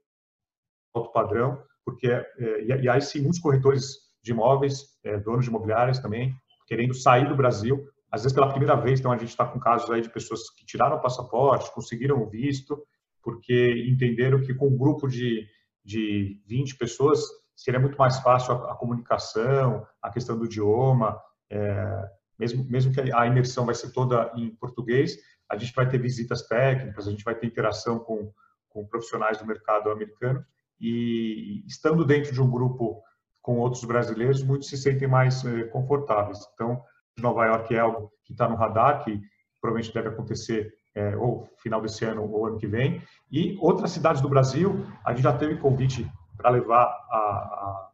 alto 0.93 1.11
padrão, 1.11 1.63
porque 1.85 2.07
é, 2.07 2.25
e, 2.63 2.83
e 2.83 2.89
aí 2.89 3.01
sim 3.01 3.21
muitos 3.21 3.39
corretores 3.39 4.07
de 4.21 4.31
imóveis, 4.31 4.97
é, 5.03 5.17
donos 5.17 5.45
de 5.45 5.49
imobiliárias 5.49 5.99
também, 5.99 6.35
querendo 6.67 6.93
sair 6.93 7.27
do 7.29 7.35
Brasil, 7.35 7.87
às 8.11 8.23
vezes 8.23 8.35
pela 8.35 8.49
primeira 8.49 8.75
vez, 8.75 8.99
então 8.99 9.11
a 9.11 9.17
gente 9.17 9.29
está 9.29 9.45
com 9.45 9.59
casos 9.59 9.89
aí 9.89 10.01
de 10.01 10.09
pessoas 10.09 10.49
que 10.49 10.65
tiraram 10.65 10.97
o 10.97 11.01
passaporte, 11.01 11.73
conseguiram 11.73 12.21
o 12.21 12.29
visto, 12.29 12.81
porque 13.27 13.85
entenderam 13.89 14.39
que 14.39 14.53
com 14.53 14.69
um 14.69 14.77
grupo 14.77 15.05
de, 15.05 15.45
de 15.83 16.41
20 16.47 16.77
pessoas 16.77 17.21
seria 17.53 17.77
muito 17.77 17.97
mais 17.97 18.19
fácil 18.19 18.53
a, 18.53 18.71
a 18.71 18.75
comunicação, 18.75 19.85
a 20.01 20.09
questão 20.09 20.37
do 20.39 20.45
idioma, 20.45 21.21
é, 21.49 22.09
mesmo, 22.39 22.63
mesmo 22.69 22.93
que 22.93 23.01
a 23.13 23.27
imersão 23.27 23.65
vai 23.65 23.75
ser 23.75 23.91
toda 23.91 24.31
em 24.37 24.55
português, 24.55 25.17
a 25.49 25.57
gente 25.57 25.73
vai 25.73 25.89
ter 25.89 25.97
visitas 25.97 26.47
técnicas, 26.47 27.05
a 27.05 27.11
gente 27.11 27.25
vai 27.25 27.35
ter 27.35 27.47
interação 27.47 27.99
com, 27.99 28.31
com 28.69 28.87
profissionais 28.87 29.39
do 29.39 29.45
mercado 29.45 29.91
americano 29.91 30.41
e 30.79 31.65
estando 31.67 32.05
dentro 32.05 32.31
de 32.31 32.41
um 32.41 32.49
grupo 32.49 33.03
com 33.41 33.57
outros 33.57 33.83
brasileiros, 33.83 34.41
muitos 34.41 34.69
se 34.69 34.77
sentem 34.77 35.05
mais 35.05 35.43
eh, 35.43 35.65
confortáveis. 35.65 36.39
Então, 36.53 36.81
Nova 37.19 37.45
York 37.45 37.75
é 37.75 37.79
algo 37.79 38.09
que 38.23 38.31
está 38.31 38.47
no 38.47 38.55
radar, 38.55 39.03
que 39.03 39.19
provavelmente 39.59 39.93
deve 39.93 40.07
acontecer 40.07 40.76
é, 40.97 41.15
ou 41.15 41.47
final 41.57 41.81
desse 41.81 42.03
ano 42.05 42.29
ou 42.29 42.47
ano 42.47 42.57
que 42.57 42.67
vem. 42.67 43.01
E 43.31 43.57
outras 43.61 43.91
cidades 43.91 44.21
do 44.21 44.29
Brasil, 44.29 44.85
a 45.05 45.13
gente 45.13 45.23
já 45.23 45.37
teve 45.37 45.57
convite 45.57 46.09
para 46.35 46.49
levar 46.49 46.85
a, 47.09 47.17
a, 47.17 47.91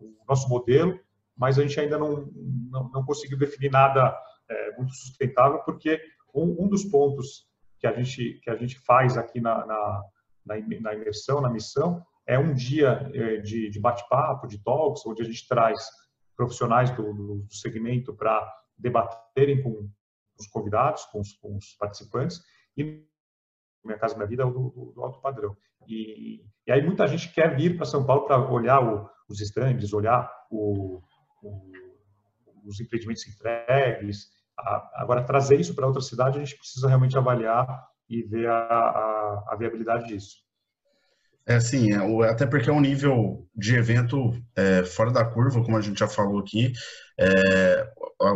o 0.00 0.24
nosso 0.28 0.48
modelo, 0.48 0.98
mas 1.36 1.58
a 1.58 1.62
gente 1.62 1.78
ainda 1.78 1.98
não, 1.98 2.28
não, 2.70 2.90
não 2.90 3.04
conseguiu 3.04 3.38
definir 3.38 3.70
nada 3.70 4.16
é, 4.48 4.76
muito 4.76 4.94
sustentável, 4.94 5.60
porque 5.60 6.00
um, 6.34 6.64
um, 6.64 6.68
dos 6.68 6.84
pontos 6.84 7.46
que 7.78 7.86
a 7.86 7.92
gente, 7.92 8.40
que 8.42 8.50
a 8.50 8.56
gente 8.56 8.78
faz 8.80 9.16
aqui 9.16 9.40
na, 9.40 9.64
na 9.66 10.02
na, 10.48 10.94
imersão, 10.94 11.40
na 11.40 11.50
missão, 11.50 12.02
é 12.26 12.38
um 12.38 12.54
dia 12.54 13.10
é, 13.12 13.36
de, 13.36 13.70
de 13.70 13.78
bate-papo, 13.78 14.46
de 14.46 14.62
talks, 14.62 15.04
onde 15.06 15.22
a 15.22 15.24
gente 15.24 15.46
traz 15.46 15.78
profissionais 16.36 16.90
do, 16.90 17.12
do 17.42 17.54
segmento 17.54 18.14
para 18.14 18.50
debaterem 18.78 19.62
com 19.62 19.88
os 20.38 20.46
convidados, 20.46 21.04
com 21.06 21.20
os, 21.20 21.32
com 21.34 21.56
os, 21.56 21.74
participantes, 21.74 22.40
e 22.76 23.04
Minha 23.84 23.98
Casa 23.98 24.14
Minha 24.14 24.28
Vida 24.28 24.42
é 24.42 24.46
o 24.46 24.50
do, 24.50 24.92
do 24.94 25.02
alto 25.02 25.20
padrão. 25.20 25.56
E, 25.86 26.42
e, 26.66 26.72
aí 26.72 26.82
muita 26.82 27.06
gente 27.06 27.32
quer 27.32 27.56
vir 27.56 27.76
para 27.76 27.86
São 27.86 28.04
Paulo 28.04 28.26
para 28.26 28.38
olhar 28.50 28.82
o, 28.82 29.08
os 29.28 29.40
estandes, 29.40 29.92
olhar 29.92 30.30
o, 30.50 31.02
os 32.64 32.80
empreendimentos 32.80 33.26
entregues. 33.26 34.28
agora, 34.94 35.24
trazer 35.24 35.58
isso 35.58 35.74
para 35.74 35.86
outra 35.86 36.02
cidade, 36.02 36.38
a 36.38 36.44
gente 36.44 36.58
precisa 36.58 36.88
realmente 36.88 37.16
avaliar 37.16 37.86
e 38.08 38.22
ver 38.22 38.48
a, 38.48 38.58
a, 38.58 39.44
a 39.48 39.56
viabilidade 39.56 40.08
disso. 40.08 40.48
É 41.48 41.58
sim, 41.60 41.92
é, 41.94 42.28
até 42.28 42.46
porque 42.46 42.68
é 42.68 42.72
um 42.72 42.80
nível 42.80 43.48
de 43.56 43.74
evento 43.74 44.32
é, 44.54 44.84
fora 44.84 45.10
da 45.10 45.24
curva, 45.24 45.64
como 45.64 45.78
a 45.78 45.80
gente 45.80 45.98
já 45.98 46.06
falou 46.06 46.38
aqui. 46.40 46.72
É, 47.18 47.90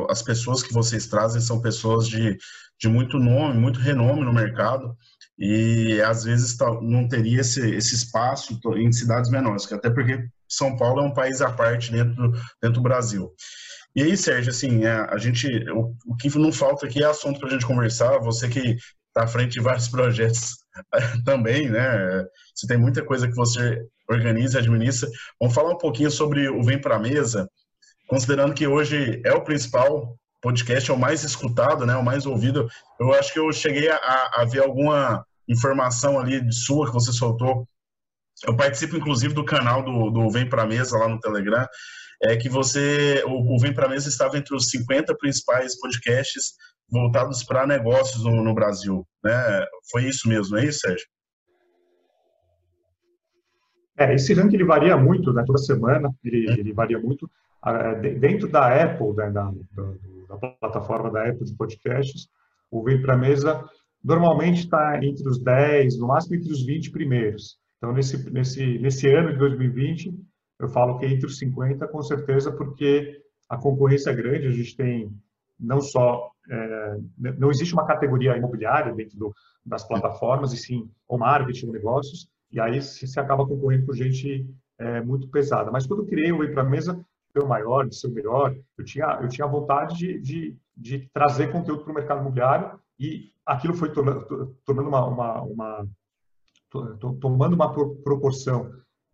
as 0.08 0.22
pessoas 0.22 0.62
que 0.62 0.72
vocês 0.72 1.06
trazem 1.06 1.40
são 1.40 1.60
pessoas 1.60 2.08
de, 2.08 2.36
de 2.80 2.88
muito 2.88 3.18
nome, 3.18 3.58
muito 3.58 3.80
renome 3.80 4.24
no 4.24 4.32
mercado, 4.32 4.96
e 5.38 6.00
às 6.02 6.24
vezes 6.24 6.56
não 6.82 7.08
teria 7.08 7.40
esse, 7.40 7.74
esse 7.74 7.94
espaço 7.94 8.58
em 8.76 8.92
cidades 8.92 9.30
menores, 9.30 9.70
até 9.72 9.90
porque 9.90 10.24
São 10.48 10.76
Paulo 10.76 11.00
é 11.00 11.04
um 11.04 11.14
país 11.14 11.40
à 11.40 11.50
parte 11.50 11.90
dentro, 11.90 12.30
dentro 12.60 12.74
do 12.74 12.82
Brasil. 12.82 13.32
E 13.94 14.02
aí, 14.02 14.16
Sérgio, 14.16 14.50
assim, 14.50 14.84
é, 14.84 14.92
a 14.92 15.18
gente, 15.18 15.46
o, 15.70 15.94
o, 16.06 16.16
que 16.16 16.30
não 16.38 16.50
falta 16.50 16.86
aqui 16.86 17.02
é 17.02 17.06
assunto 17.06 17.38
para 17.38 17.48
a 17.48 17.52
gente 17.52 17.66
conversar. 17.66 18.18
Você 18.20 18.48
que 18.48 18.76
está 19.08 19.24
à 19.24 19.26
frente 19.26 19.52
de 19.52 19.60
vários 19.60 19.88
projetos 19.88 20.56
também, 21.26 21.68
né? 21.68 22.24
Você 22.54 22.66
tem 22.66 22.78
muita 22.78 23.04
coisa 23.04 23.28
que 23.28 23.34
você 23.34 23.78
organiza 24.08 24.58
administra. 24.58 25.10
Vamos 25.38 25.54
falar 25.54 25.72
um 25.72 25.78
pouquinho 25.78 26.10
sobre 26.10 26.48
o 26.48 26.62
Vem 26.62 26.80
para 26.80 26.96
a 26.96 26.98
Mesa, 26.98 27.46
considerando 28.12 28.53
que 28.53 28.66
hoje 28.66 29.22
é 29.25 29.33
o 29.33 29.42
principal 29.42 30.18
podcast, 30.42 30.90
é 30.90 30.92
o 30.92 30.98
mais 30.98 31.25
escutado, 31.25 31.87
né? 31.87 31.96
O 31.96 32.05
mais 32.05 32.27
ouvido. 32.27 32.68
Eu 33.01 33.11
acho 33.14 33.33
que 33.33 33.38
eu 33.38 33.51
cheguei 33.51 33.88
a, 33.88 34.31
a 34.35 34.44
ver 34.44 34.62
alguma 34.62 35.25
informação 35.48 36.20
ali 36.20 36.38
de 36.44 36.55
sua 36.55 36.88
que 36.88 36.92
você 36.92 37.11
soltou. 37.11 37.66
Eu 38.46 38.55
participo, 38.55 38.98
inclusive, 38.98 39.33
do 39.33 39.46
canal 39.46 39.83
do, 39.83 40.11
do 40.11 40.29
Vem 40.29 40.46
para 40.46 40.64
a 40.64 40.66
Mesa 40.66 40.98
lá 40.98 41.09
no 41.09 41.18
Telegram. 41.20 41.66
É 42.22 42.37
que 42.37 42.51
você, 42.51 43.25
o, 43.27 43.55
o 43.55 43.59
Vem 43.59 43.72
para 43.72 43.87
a 43.87 43.88
Mesa 43.88 44.11
estava 44.11 44.37
entre 44.37 44.55
os 44.55 44.68
50 44.68 45.16
principais 45.16 45.81
podcasts 45.81 46.53
voltados 46.90 47.42
para 47.42 47.66
negócios 47.66 48.22
no, 48.25 48.44
no, 48.44 48.55
Brasil. 48.55 49.07
Né? 49.25 49.64
Foi 49.90 50.05
isso 50.05 50.29
mesmo, 50.29 50.59
é 50.59 50.66
isso, 50.66 50.81
Sérgio? 50.81 51.07
É, 53.96 54.14
esse 54.14 54.33
ranking 54.35 54.55
ele 54.55 54.64
varia 54.64 54.96
muito, 54.96 55.33
né? 55.33 55.42
toda 55.46 55.59
semana 55.59 56.11
ele, 56.24 56.48
é. 56.50 56.52
ele 56.59 56.72
varia 56.72 56.98
muito. 56.98 57.31
Dentro 58.18 58.48
da 58.48 58.83
Apple, 58.83 59.14
né, 59.14 59.31
da, 59.31 59.52
da, 59.72 59.92
da, 60.28 60.37
plataforma 60.59 61.12
da 61.12 61.28
Apple 61.28 61.44
de 61.44 61.55
podcasts, 61.55 62.28
o 62.70 62.83
Vem 62.83 63.00
para 63.00 63.16
Mesa 63.16 63.64
normalmente 64.02 64.64
está 64.64 64.98
entre 65.05 65.28
os 65.28 65.38
10, 65.38 65.98
no 65.98 66.09
máximo 66.09 66.35
entre 66.35 66.50
os 66.50 66.64
20 66.64 66.90
primeiros. 66.90 67.57
Então, 67.78 67.92
nesse, 67.92 68.31
nesse, 68.33 68.78
nesse 68.78 69.09
ano 69.09 69.33
de 69.33 69.38
2020, 69.38 70.12
eu 70.59 70.68
falo 70.68 70.98
que 70.98 71.05
é 71.05 71.11
entre 71.11 71.26
os 71.26 71.38
50, 71.38 71.87
com 71.87 72.02
certeza, 72.02 72.50
porque 72.50 73.20
a 73.48 73.57
concorrência 73.57 74.11
é 74.11 74.14
grande, 74.14 74.48
a 74.48 74.52
gente 74.52 74.76
tem 74.76 75.12
não 75.59 75.81
só 75.81 76.33
é, 76.50 76.98
não 77.18 77.50
existe 77.50 77.72
uma 77.72 77.87
categoria 77.87 78.37
imobiliária 78.37 78.92
dentro 78.92 79.16
do, 79.16 79.35
das 79.64 79.87
plataformas, 79.87 80.52
e 80.52 80.57
sim 80.57 80.90
o 81.09 81.16
marketing, 81.16 81.70
negócios, 81.70 82.28
e 82.52 82.60
aí 82.60 82.82
se 82.82 83.18
acaba 83.18 83.46
concorrendo 83.46 83.86
com 83.86 83.92
gente 83.92 84.46
é, 84.78 85.00
muito 85.00 85.28
pesada. 85.28 85.70
Mas 85.70 85.86
quando 85.86 86.02
eu 86.02 86.06
criei 86.06 86.32
o 86.32 86.38
Whey 86.38 86.52
para 86.52 86.62
a 86.62 86.68
Mesa, 86.68 87.04
ser 87.32 87.42
o 87.42 87.48
maior, 87.48 87.88
de 87.88 87.96
ser 87.96 88.08
o 88.08 88.12
melhor, 88.12 88.54
eu 88.76 88.84
tinha, 88.84 89.18
eu 89.22 89.28
tinha 89.28 89.46
vontade 89.46 89.96
de, 89.96 90.20
de, 90.20 90.56
de 90.76 91.08
trazer 91.12 91.50
conteúdo 91.50 91.82
para 91.82 91.92
o 91.92 91.94
mercado 91.94 92.20
imobiliário 92.20 92.78
e 92.98 93.32
aquilo 93.46 93.74
foi 93.74 93.90
tornando, 93.90 94.56
tornando 94.64 94.88
uma, 94.88 95.06
uma, 95.06 95.42
uma 95.42 95.88
tomando 97.20 97.54
uma 97.54 97.72
proporção 98.02 98.70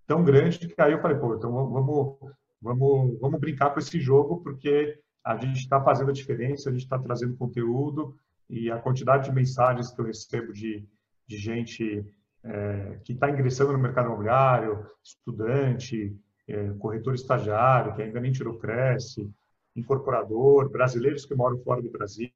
tão 0.06 0.24
grande 0.24 0.58
que 0.58 0.80
aí 0.80 0.92
eu 0.92 1.00
falei, 1.00 1.16
pô, 1.16 1.34
então 1.34 1.52
vamos, 1.52 2.18
vamos, 2.60 3.18
vamos 3.20 3.40
brincar 3.40 3.70
com 3.70 3.80
esse 3.80 4.00
jogo, 4.00 4.42
porque 4.42 4.98
a 5.24 5.36
gente 5.36 5.58
está 5.58 5.80
fazendo 5.82 6.10
a 6.10 6.14
diferença, 6.14 6.68
a 6.68 6.72
gente 6.72 6.82
está 6.82 6.98
trazendo 6.98 7.36
conteúdo 7.36 8.16
e 8.48 8.70
a 8.70 8.78
quantidade 8.78 9.28
de 9.28 9.34
mensagens 9.34 9.92
que 9.92 10.00
eu 10.00 10.06
recebo 10.06 10.52
de, 10.52 10.88
de 11.26 11.36
gente 11.36 12.04
é, 12.48 12.98
que 13.04 13.12
está 13.12 13.30
ingressando 13.30 13.72
no 13.72 13.78
mercado 13.78 14.06
imobiliário, 14.06 14.86
estudante, 15.04 16.16
é, 16.48 16.70
corretor 16.78 17.14
estagiário, 17.14 17.94
que 17.94 18.02
ainda 18.02 18.20
nem 18.20 18.32
tirou 18.32 18.58
Cresce, 18.58 19.30
incorporador, 19.76 20.70
brasileiros 20.70 21.26
que 21.26 21.34
moram 21.34 21.58
fora 21.58 21.82
do 21.82 21.90
Brasil, 21.90 22.30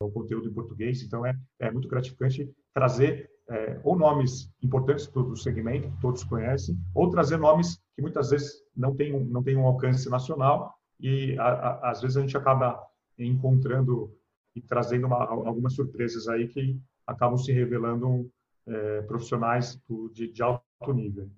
o 0.00 0.10
conteúdo 0.10 0.48
em 0.48 0.54
português. 0.54 1.02
Então, 1.02 1.26
é, 1.26 1.36
é 1.58 1.70
muito 1.70 1.88
gratificante 1.88 2.48
trazer 2.72 3.28
é, 3.50 3.80
ou 3.82 3.96
nomes 3.96 4.50
importantes 4.62 5.06
do, 5.08 5.34
segmento, 5.34 5.90
que 5.90 6.00
todos 6.00 6.22
conhecem, 6.22 6.78
ou 6.94 7.10
trazer 7.10 7.38
nomes 7.38 7.80
que 7.96 8.02
muitas 8.02 8.30
vezes 8.30 8.62
não 8.76 8.94
têm, 8.94 9.24
não 9.24 9.42
têm 9.42 9.56
um 9.56 9.66
alcance 9.66 10.08
nacional 10.08 10.74
e, 11.00 11.36
a, 11.38 11.48
a, 11.48 11.90
às 11.90 12.00
vezes, 12.00 12.16
a 12.16 12.20
gente 12.20 12.36
acaba 12.36 12.80
encontrando 13.18 14.14
e 14.54 14.60
trazendo 14.60 15.06
uma, 15.06 15.24
algumas 15.24 15.72
surpresas 15.72 16.28
aí 16.28 16.46
que 16.46 16.80
acabam 17.06 17.38
se 17.38 17.52
revelando 17.52 18.30
é, 18.68 19.02
profissionais 19.02 19.80
de, 20.12 20.32
de, 20.32 20.42
alto 20.42 20.62
nível. 20.94 21.30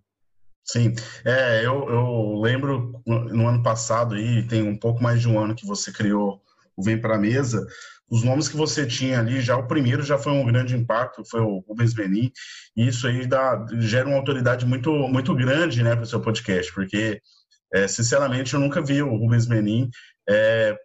Sim, 0.65 0.95
é, 1.25 1.65
eu, 1.65 1.89
eu 1.89 2.41
lembro 2.41 3.03
no 3.07 3.49
ano 3.49 3.63
passado, 3.63 4.15
aí, 4.15 4.47
tem 4.47 4.63
um 4.63 4.79
pouco 4.79 5.03
mais 5.03 5.21
de 5.21 5.29
um 5.29 5.39
ano 5.39 5.55
que 5.55 5.67
você 5.67 5.93
criou 5.93 6.43
o 6.77 6.83
Vem 6.83 7.01
para 7.01 7.17
a 7.17 7.19
Mesa, 7.19 7.67
os 8.11 8.25
nomes 8.25 8.49
que 8.49 8.57
você 8.57 8.87
tinha 8.87 9.21
ali, 9.21 9.41
já 9.41 9.57
o 9.57 9.67
primeiro 9.67 10.03
já 10.03 10.19
foi 10.19 10.33
um 10.33 10.45
grande 10.45 10.77
impacto, 10.77 11.25
foi 11.25 11.41
o 11.41 11.61
Rubens 11.61 11.95
Benin, 11.95 12.31
e 12.77 12.89
isso 12.89 13.07
aí 13.07 13.27
dá, 13.27 13.65
gera 13.79 14.09
uma 14.09 14.17
autoridade 14.17 14.67
muito, 14.67 14.93
muito 15.09 15.35
grande 15.35 15.83
né, 15.83 15.95
para 15.95 16.03
o 16.03 16.07
seu 16.07 16.21
podcast, 16.21 16.73
porque, 16.73 17.21
é, 17.73 17.87
sinceramente, 17.87 18.55
eu 18.55 18.61
nunca 18.61 18.83
vi 18.83 19.01
o 19.01 19.17
Rubens 19.17 19.47
Benin 19.47 19.89
é, 20.29 20.77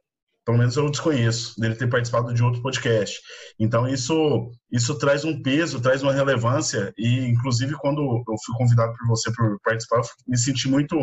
pelo 0.46 0.60
menos 0.60 0.78
eu 0.78 0.90
desconheço, 0.90 1.60
dele 1.60 1.76
ter 1.76 1.90
participado 1.90 2.34
de 2.34 2.44
outro 2.44 2.62
podcast. 2.62 3.20
Então, 3.60 3.88
isso, 3.88 4.52
isso 4.72 4.98
traz 5.00 5.26
um 5.26 5.42
peso, 5.42 5.82
traz 5.82 6.04
uma 6.04 6.14
relevância, 6.14 6.94
e 6.98 7.26
inclusive 7.26 7.74
quando 7.76 8.02
eu 8.02 8.36
fui 8.46 8.56
convidado 8.56 8.94
por 8.94 9.08
você 9.08 9.32
para 9.32 9.58
participar, 9.64 9.98
eu 9.98 10.04
me 10.28 10.38
senti 10.38 10.70
muito 10.70 10.96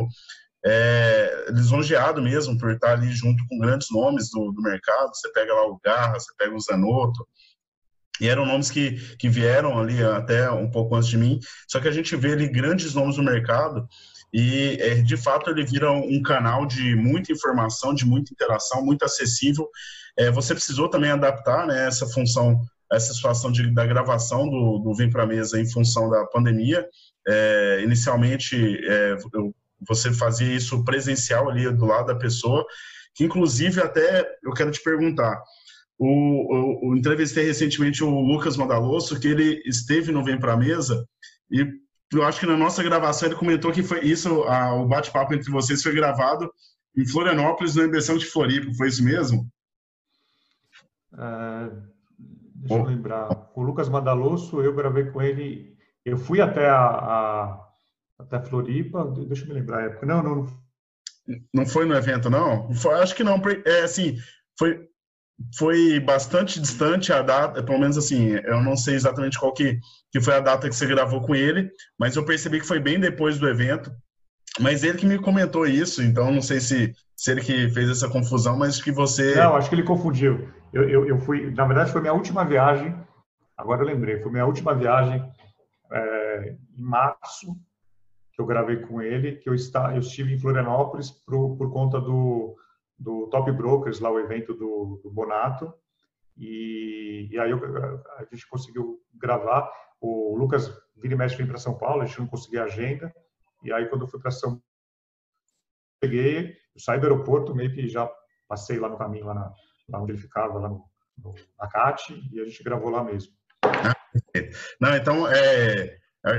é, 0.64 1.46
lisonjeado 1.50 2.22
mesmo 2.22 2.56
por 2.56 2.70
estar 2.70 2.92
ali 2.92 3.10
junto 3.10 3.42
com 3.48 3.58
grandes 3.58 3.88
nomes 3.90 4.30
do, 4.30 4.52
do 4.52 4.62
mercado. 4.62 5.10
Você 5.12 5.30
pega 5.32 5.52
lá 5.52 5.66
o 5.66 5.80
Garra, 5.84 6.20
você 6.20 6.32
pega 6.38 6.54
o 6.54 6.60
Zanotto, 6.60 7.26
e 8.20 8.28
eram 8.28 8.46
nomes 8.46 8.70
que, 8.70 8.92
que 9.16 9.28
vieram 9.28 9.76
ali 9.78 10.00
até 10.02 10.48
um 10.50 10.70
pouco 10.70 10.94
antes 10.94 11.08
de 11.08 11.16
mim, 11.16 11.40
só 11.66 11.80
que 11.80 11.88
a 11.88 11.92
gente 11.92 12.14
vê 12.14 12.32
ali 12.32 12.46
grandes 12.46 12.94
nomes 12.94 13.16
no 13.16 13.24
mercado 13.24 13.88
e 14.32 14.78
é, 14.80 14.94
de 14.94 15.16
fato 15.16 15.50
ele 15.50 15.64
vira 15.64 15.92
um 15.92 16.22
canal 16.22 16.64
de 16.64 16.96
muita 16.96 17.32
informação, 17.32 17.94
de 17.94 18.06
muita 18.06 18.32
interação, 18.32 18.84
muito 18.84 19.04
acessível. 19.04 19.68
É, 20.16 20.30
você 20.30 20.54
precisou 20.54 20.88
também 20.88 21.10
adaptar 21.10 21.66
né, 21.66 21.86
essa 21.86 22.06
função, 22.06 22.60
essa 22.90 23.12
situação 23.12 23.52
de, 23.52 23.72
da 23.74 23.84
gravação 23.84 24.48
do, 24.48 24.78
do 24.78 24.94
Vem 24.94 25.10
para 25.10 25.26
Mesa 25.26 25.60
em 25.60 25.70
função 25.70 26.08
da 26.08 26.24
pandemia. 26.26 26.86
É, 27.28 27.80
inicialmente 27.82 28.56
é, 28.86 29.16
eu, 29.34 29.54
você 29.86 30.12
fazia 30.12 30.54
isso 30.54 30.82
presencial 30.84 31.50
ali 31.50 31.70
do 31.70 31.84
lado 31.84 32.06
da 32.06 32.14
pessoa, 32.14 32.64
que 33.14 33.24
inclusive 33.24 33.80
até 33.82 34.26
eu 34.42 34.52
quero 34.52 34.70
te 34.70 34.82
perguntar. 34.82 35.42
O, 35.98 36.08
o, 36.08 36.90
o 36.90 36.96
entrevistei 36.96 37.44
recentemente 37.44 38.02
o 38.02 38.08
Lucas 38.20 38.56
Madaloso, 38.56 39.20
que 39.20 39.28
ele 39.28 39.62
esteve 39.66 40.10
no 40.10 40.24
Vem 40.24 40.38
para 40.38 40.56
Mesa 40.56 41.06
e 41.50 41.66
eu 42.12 42.24
acho 42.24 42.40
que 42.40 42.46
na 42.46 42.56
nossa 42.56 42.82
gravação 42.82 43.28
ele 43.28 43.36
comentou 43.36 43.72
que 43.72 43.82
foi 43.82 44.00
isso, 44.00 44.42
a, 44.44 44.74
o 44.74 44.86
bate-papo 44.86 45.34
entre 45.34 45.50
vocês 45.50 45.82
foi 45.82 45.94
gravado 45.94 46.52
em 46.96 47.06
Florianópolis, 47.06 47.74
na 47.74 47.84
emissão 47.84 48.18
de 48.18 48.26
Floripa, 48.26 48.72
foi 48.74 48.88
isso 48.88 49.02
mesmo? 49.02 49.50
Uh, 51.12 51.82
deixa 52.54 52.74
oh. 52.74 52.78
eu 52.78 52.84
lembrar. 52.84 53.50
O 53.54 53.62
Lucas 53.62 53.88
Madalosso, 53.88 54.60
eu 54.60 54.74
gravei 54.74 55.04
com 55.06 55.22
ele, 55.22 55.76
eu 56.04 56.16
fui 56.16 56.40
até 56.40 56.68
a, 56.68 56.84
a 56.84 57.68
até 58.18 58.40
Floripa, 58.40 59.04
deixa 59.26 59.44
eu 59.44 59.48
me 59.48 59.54
lembrar 59.54 59.78
a 59.78 59.86
época. 59.86 60.06
Não, 60.06 60.22
não, 60.22 60.36
não. 60.36 60.62
Não 61.54 61.66
foi 61.66 61.84
no 61.86 61.94
evento, 61.94 62.28
não? 62.28 62.72
Foi, 62.74 62.94
acho 62.94 63.14
que 63.14 63.24
não. 63.24 63.40
É 63.64 63.82
assim, 63.82 64.16
foi 64.58 64.88
foi 65.56 66.00
bastante 66.00 66.60
distante 66.60 67.12
a 67.12 67.22
data, 67.22 67.62
pelo 67.62 67.78
menos 67.78 67.96
assim, 67.96 68.30
eu 68.44 68.60
não 68.62 68.76
sei 68.76 68.94
exatamente 68.94 69.38
qual 69.38 69.52
que, 69.52 69.78
que 70.10 70.20
foi 70.20 70.34
a 70.34 70.40
data 70.40 70.68
que 70.68 70.74
você 70.74 70.86
gravou 70.86 71.20
com 71.20 71.34
ele, 71.34 71.70
mas 71.98 72.16
eu 72.16 72.24
percebi 72.24 72.60
que 72.60 72.66
foi 72.66 72.80
bem 72.80 72.98
depois 72.98 73.38
do 73.38 73.48
evento. 73.48 73.90
Mas 74.60 74.82
ele 74.84 74.98
que 74.98 75.06
me 75.06 75.18
comentou 75.18 75.66
isso, 75.66 76.02
então 76.02 76.30
não 76.30 76.42
sei 76.42 76.60
se, 76.60 76.94
se 77.16 77.30
ele 77.30 77.40
que 77.40 77.70
fez 77.70 77.88
essa 77.88 78.08
confusão, 78.08 78.58
mas 78.58 78.82
que 78.82 78.92
você. 78.92 79.34
Não, 79.34 79.56
acho 79.56 79.68
que 79.68 79.74
ele 79.74 79.82
confundiu. 79.82 80.46
Eu, 80.72 80.88
eu, 80.88 81.06
eu 81.06 81.18
fui, 81.18 81.50
na 81.50 81.64
verdade, 81.64 81.90
foi 81.90 82.02
minha 82.02 82.12
última 82.12 82.44
viagem. 82.44 82.94
Agora 83.56 83.82
eu 83.82 83.86
lembrei, 83.86 84.20
foi 84.20 84.30
minha 84.30 84.44
última 84.44 84.74
viagem 84.74 85.24
é, 85.90 86.56
em 86.76 86.82
março 86.82 87.56
que 88.34 88.40
eu 88.40 88.46
gravei 88.46 88.76
com 88.76 89.00
ele, 89.00 89.36
que 89.36 89.48
eu, 89.48 89.54
está, 89.54 89.92
eu 89.92 90.00
estive 90.00 90.34
em 90.34 90.38
Florianópolis 90.38 91.10
por, 91.10 91.56
por 91.56 91.70
conta 91.70 92.00
do, 92.00 92.56
do 93.02 93.28
Top 93.28 93.50
Brokers, 93.50 94.00
lá 94.00 94.10
o 94.10 94.20
evento 94.20 94.54
do, 94.54 95.00
do 95.02 95.10
Bonato, 95.10 95.72
e, 96.36 97.28
e 97.30 97.38
aí 97.38 97.50
eu, 97.50 97.58
a 98.16 98.24
gente 98.32 98.48
conseguiu 98.48 99.00
gravar. 99.14 99.70
O 100.00 100.36
Lucas 100.36 100.72
vira 100.96 101.14
e 101.14 101.16
mexe 101.16 101.36
vem 101.36 101.46
para 101.46 101.58
São 101.58 101.76
Paulo, 101.76 102.02
a 102.02 102.06
gente 102.06 102.20
não 102.20 102.26
conseguia 102.26 102.64
agenda, 102.64 103.12
e 103.62 103.72
aí 103.72 103.86
quando 103.86 104.02
eu 104.02 104.08
fui 104.08 104.20
para 104.20 104.30
São 104.30 104.50
Paulo, 104.50 104.64
cheguei, 106.02 106.56
eu 106.74 106.80
saí 106.80 106.98
do 106.98 107.06
aeroporto, 107.06 107.54
meio 107.54 107.72
que 107.72 107.88
já 107.88 108.10
passei 108.48 108.78
lá 108.78 108.88
no 108.88 108.98
caminho, 108.98 109.26
lá, 109.26 109.34
na, 109.34 109.52
lá 109.88 110.02
onde 110.02 110.12
ele 110.12 110.20
ficava, 110.20 110.58
lá 110.58 110.68
no, 110.68 110.84
no, 111.18 111.34
na 111.58 111.68
CAT, 111.68 112.12
e 112.32 112.40
a 112.40 112.44
gente 112.44 112.62
gravou 112.64 112.90
lá 112.90 113.04
mesmo. 113.04 113.32
Não, 114.80 114.96
então, 114.96 115.28
é, 115.28 115.98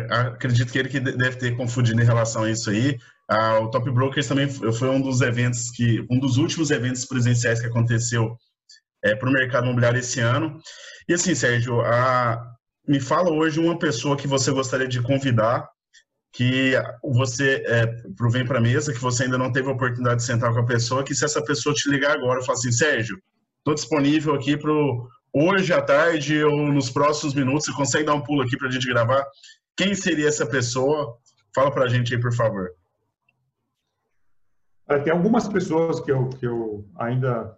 acredito 0.10 0.72
que 0.72 0.80
ele 0.80 0.90
que 0.90 1.00
deve 1.00 1.38
ter 1.38 1.56
confundido 1.56 2.02
em 2.02 2.06
relação 2.06 2.44
a 2.44 2.52
isso 2.52 2.70
aí. 2.70 2.98
Ah, 3.34 3.60
o 3.60 3.72
Top 3.72 3.90
Brokers 3.90 4.28
também 4.28 4.48
foi 4.48 4.90
um 4.90 5.02
dos 5.02 5.22
eventos 5.22 5.72
que, 5.72 6.06
um 6.08 6.20
dos 6.20 6.38
últimos 6.38 6.70
eventos 6.70 7.04
presenciais 7.04 7.60
que 7.60 7.66
aconteceu 7.66 8.38
é, 9.04 9.16
para 9.16 9.28
o 9.28 9.32
mercado 9.32 9.66
imobiliário 9.66 10.00
esse 10.00 10.20
ano. 10.20 10.60
E 11.10 11.16
assim, 11.16 11.34
Sérgio, 11.34 11.82
a, 11.82 12.40
me 12.88 13.00
fala 13.00 13.32
hoje 13.32 13.60
uma 13.60 13.80
pessoa 13.80 14.16
que 14.16 14.28
você 14.28 14.52
gostaria 14.52 14.88
de 14.88 15.02
convidar, 15.02 15.68
que 16.32 16.74
você 17.04 17.64
é, 17.66 17.88
vem 18.30 18.46
para 18.46 18.60
a 18.60 18.62
mesa, 18.62 18.94
que 18.94 19.00
você 19.00 19.24
ainda 19.24 19.38
não 19.38 19.52
teve 19.52 19.68
a 19.68 19.74
oportunidade 19.74 20.18
de 20.18 20.26
sentar 20.26 20.54
com 20.54 20.60
a 20.60 20.66
pessoa, 20.66 21.04
que 21.04 21.16
se 21.16 21.26
essa 21.26 21.44
pessoa 21.44 21.74
te 21.74 21.90
ligar 21.90 22.16
agora 22.16 22.40
e 22.40 22.46
falar 22.46 22.60
assim, 22.60 22.72
Sérgio, 22.72 23.18
estou 23.58 23.74
disponível 23.74 24.36
aqui 24.36 24.56
para 24.56 24.72
hoje 25.34 25.74
à 25.74 25.82
tarde 25.82 26.44
ou 26.44 26.72
nos 26.72 26.92
próximos 26.92 27.34
minutos, 27.34 27.66
você 27.66 27.74
consegue 27.74 28.06
dar 28.06 28.14
um 28.14 28.22
pulo 28.22 28.44
aqui 28.44 28.56
para 28.58 28.68
a 28.68 28.72
gente 28.72 28.88
gravar? 28.88 29.26
Quem 29.76 29.96
seria 29.96 30.28
essa 30.28 30.46
pessoa? 30.46 31.18
Fala 31.56 31.72
para 31.72 31.86
a 31.86 31.90
gente 31.90 32.14
aí, 32.14 32.22
por 32.22 32.32
favor. 32.32 32.70
Tem 35.04 35.14
algumas 35.14 35.48
pessoas 35.48 36.00
que 36.02 36.12
eu, 36.12 36.30
que 36.30 36.46
eu 36.46 36.86
ainda 36.96 37.58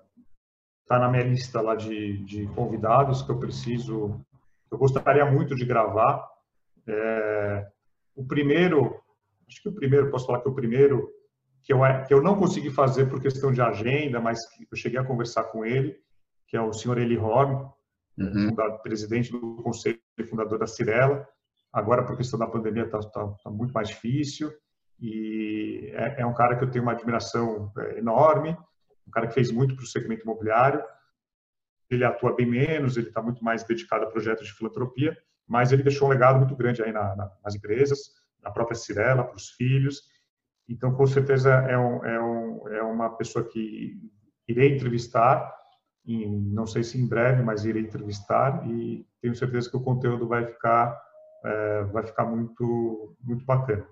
está 0.82 1.00
na 1.00 1.10
minha 1.10 1.24
lista 1.24 1.60
lá 1.60 1.76
de, 1.76 2.24
de 2.26 2.48
convidados 2.50 3.24
que 3.24 3.32
eu 3.32 3.40
preciso, 3.40 4.24
eu 4.72 4.78
gostaria 4.78 5.26
muito 5.26 5.56
de 5.56 5.66
gravar. 5.66 6.30
É, 6.88 7.68
o 8.16 8.24
primeiro, 8.24 8.96
acho 9.48 9.62
que 9.62 9.70
o 9.70 9.74
primeiro, 9.74 10.12
posso 10.12 10.28
falar 10.28 10.42
que 10.42 10.50
o 10.50 10.54
primeiro 10.54 11.10
que 11.64 11.74
eu, 11.74 11.80
que 12.08 12.14
eu 12.14 12.22
não 12.22 12.38
consegui 12.38 12.70
fazer 12.70 13.10
por 13.10 13.20
questão 13.20 13.52
de 13.52 13.60
agenda, 13.60 14.22
mas 14.22 14.48
que 14.50 14.68
eu 14.72 14.78
cheguei 14.78 15.00
a 15.00 15.04
conversar 15.04 15.46
com 15.46 15.66
ele, 15.66 15.98
que 16.48 16.56
é 16.56 16.62
o 16.62 16.72
senhor 16.72 17.00
Eli 17.00 17.18
Horn, 17.18 17.68
uhum. 18.20 18.50
fundador, 18.50 18.80
presidente 18.84 19.32
do 19.32 19.64
conselho 19.64 20.00
e 20.20 20.24
fundador 20.24 20.60
da 20.60 20.68
Cirela. 20.68 21.28
Agora, 21.74 22.06
por 22.06 22.16
questão 22.16 22.38
da 22.38 22.46
pandemia, 22.46 22.84
está 22.84 23.00
tá, 23.00 23.28
tá 23.44 23.50
muito 23.50 23.74
mais 23.74 23.88
difícil 23.88 24.54
e 25.00 25.92
é, 25.94 26.22
é, 26.22 26.26
um 26.26 26.34
cara 26.34 26.56
que 26.56 26.64
eu 26.64 26.72
tenho 26.72 26.84
uma 26.84 26.94
admiração 26.94 27.72
é, 27.78 28.00
enorme, 28.00 28.58
um 29.08 29.12
cara 29.12 29.28
que 29.28 29.34
fez 29.34 29.52
muito 29.52 29.76
para 29.76 29.84
o 29.84 29.88
segmento 29.88 30.24
imobiliário. 30.24 30.84
Ele 31.90 32.04
atua 32.04 32.36
bem 32.36 32.46
menos, 32.46 32.98
ele 32.98 33.10
está 33.10 33.22
muito 33.22 33.44
mais 33.44 33.64
dedicado 33.64 34.06
a 34.06 34.10
projetos 34.10 34.48
de 34.48 34.54
filantropia, 34.54 35.16
mas 35.48 35.72
ele 35.72 35.84
deixou 35.84 36.08
um 36.08 36.12
legado 36.12 36.40
muito 36.40 36.56
grande 36.56 36.82
aí 36.82 36.92
na, 36.92 37.16
na, 37.16 37.32
nas 37.44 37.56
empresas, 37.56 38.00
na 38.42 38.50
própria 38.50 38.76
Cirela, 38.76 39.24
para 39.24 39.36
os 39.36 39.50
filhos. 39.52 40.02
Então, 40.68 40.96
com 40.96 41.06
certeza, 41.06 41.54
é, 41.54 41.78
um, 41.78 42.04
é, 42.04 42.22
um, 42.22 42.68
é 42.70 42.82
uma 42.82 43.16
pessoa 43.16 43.48
que 43.48 44.00
irei 44.48 44.76
entrevistar, 44.76 45.54
em, 46.06 46.52
não 46.52 46.66
sei 46.66 46.84
se 46.84 47.00
em 47.00 47.08
breve, 47.08 47.44
mas 47.44 47.66
irei 47.66 47.84
entrevistar 47.84 48.68
e 48.68 49.06
tenho 49.22 49.36
certeza 49.36 49.70
que 49.70 49.78
o 49.78 49.84
conteúdo 49.84 50.28
vai 50.28 50.46
ficar, 50.46 51.00
é, 51.44 51.84
vai 51.84 52.04
ficar 52.04 52.26
muito, 52.26 53.16
muito 53.22 53.46
bacana. 53.46 53.86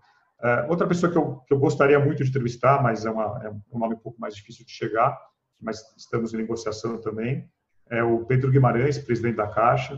Uh, 0.44 0.70
outra 0.70 0.86
pessoa 0.86 1.10
que 1.10 1.18
eu, 1.18 1.38
que 1.48 1.54
eu 1.54 1.60
gostaria 1.60 1.98
muito 1.98 2.22
de 2.22 2.30
entrevistar, 2.30 2.84
mas 2.84 3.06
é, 3.06 3.10
uma, 3.10 3.42
é 3.46 3.50
um 3.50 3.80
nome 3.80 3.96
um 3.96 4.00
pouco 4.00 4.20
mais 4.20 4.36
difícil 4.36 4.66
de 4.66 4.72
chegar, 4.74 5.18
mas 5.62 5.82
estamos 5.98 6.34
em 6.34 6.38
negociação 6.38 7.00
também, 7.00 7.50
é 7.90 8.04
o 8.04 8.26
Pedro 8.26 8.52
Guimarães, 8.52 8.98
presidente 8.98 9.38
da 9.38 9.48
Caixa. 9.48 9.96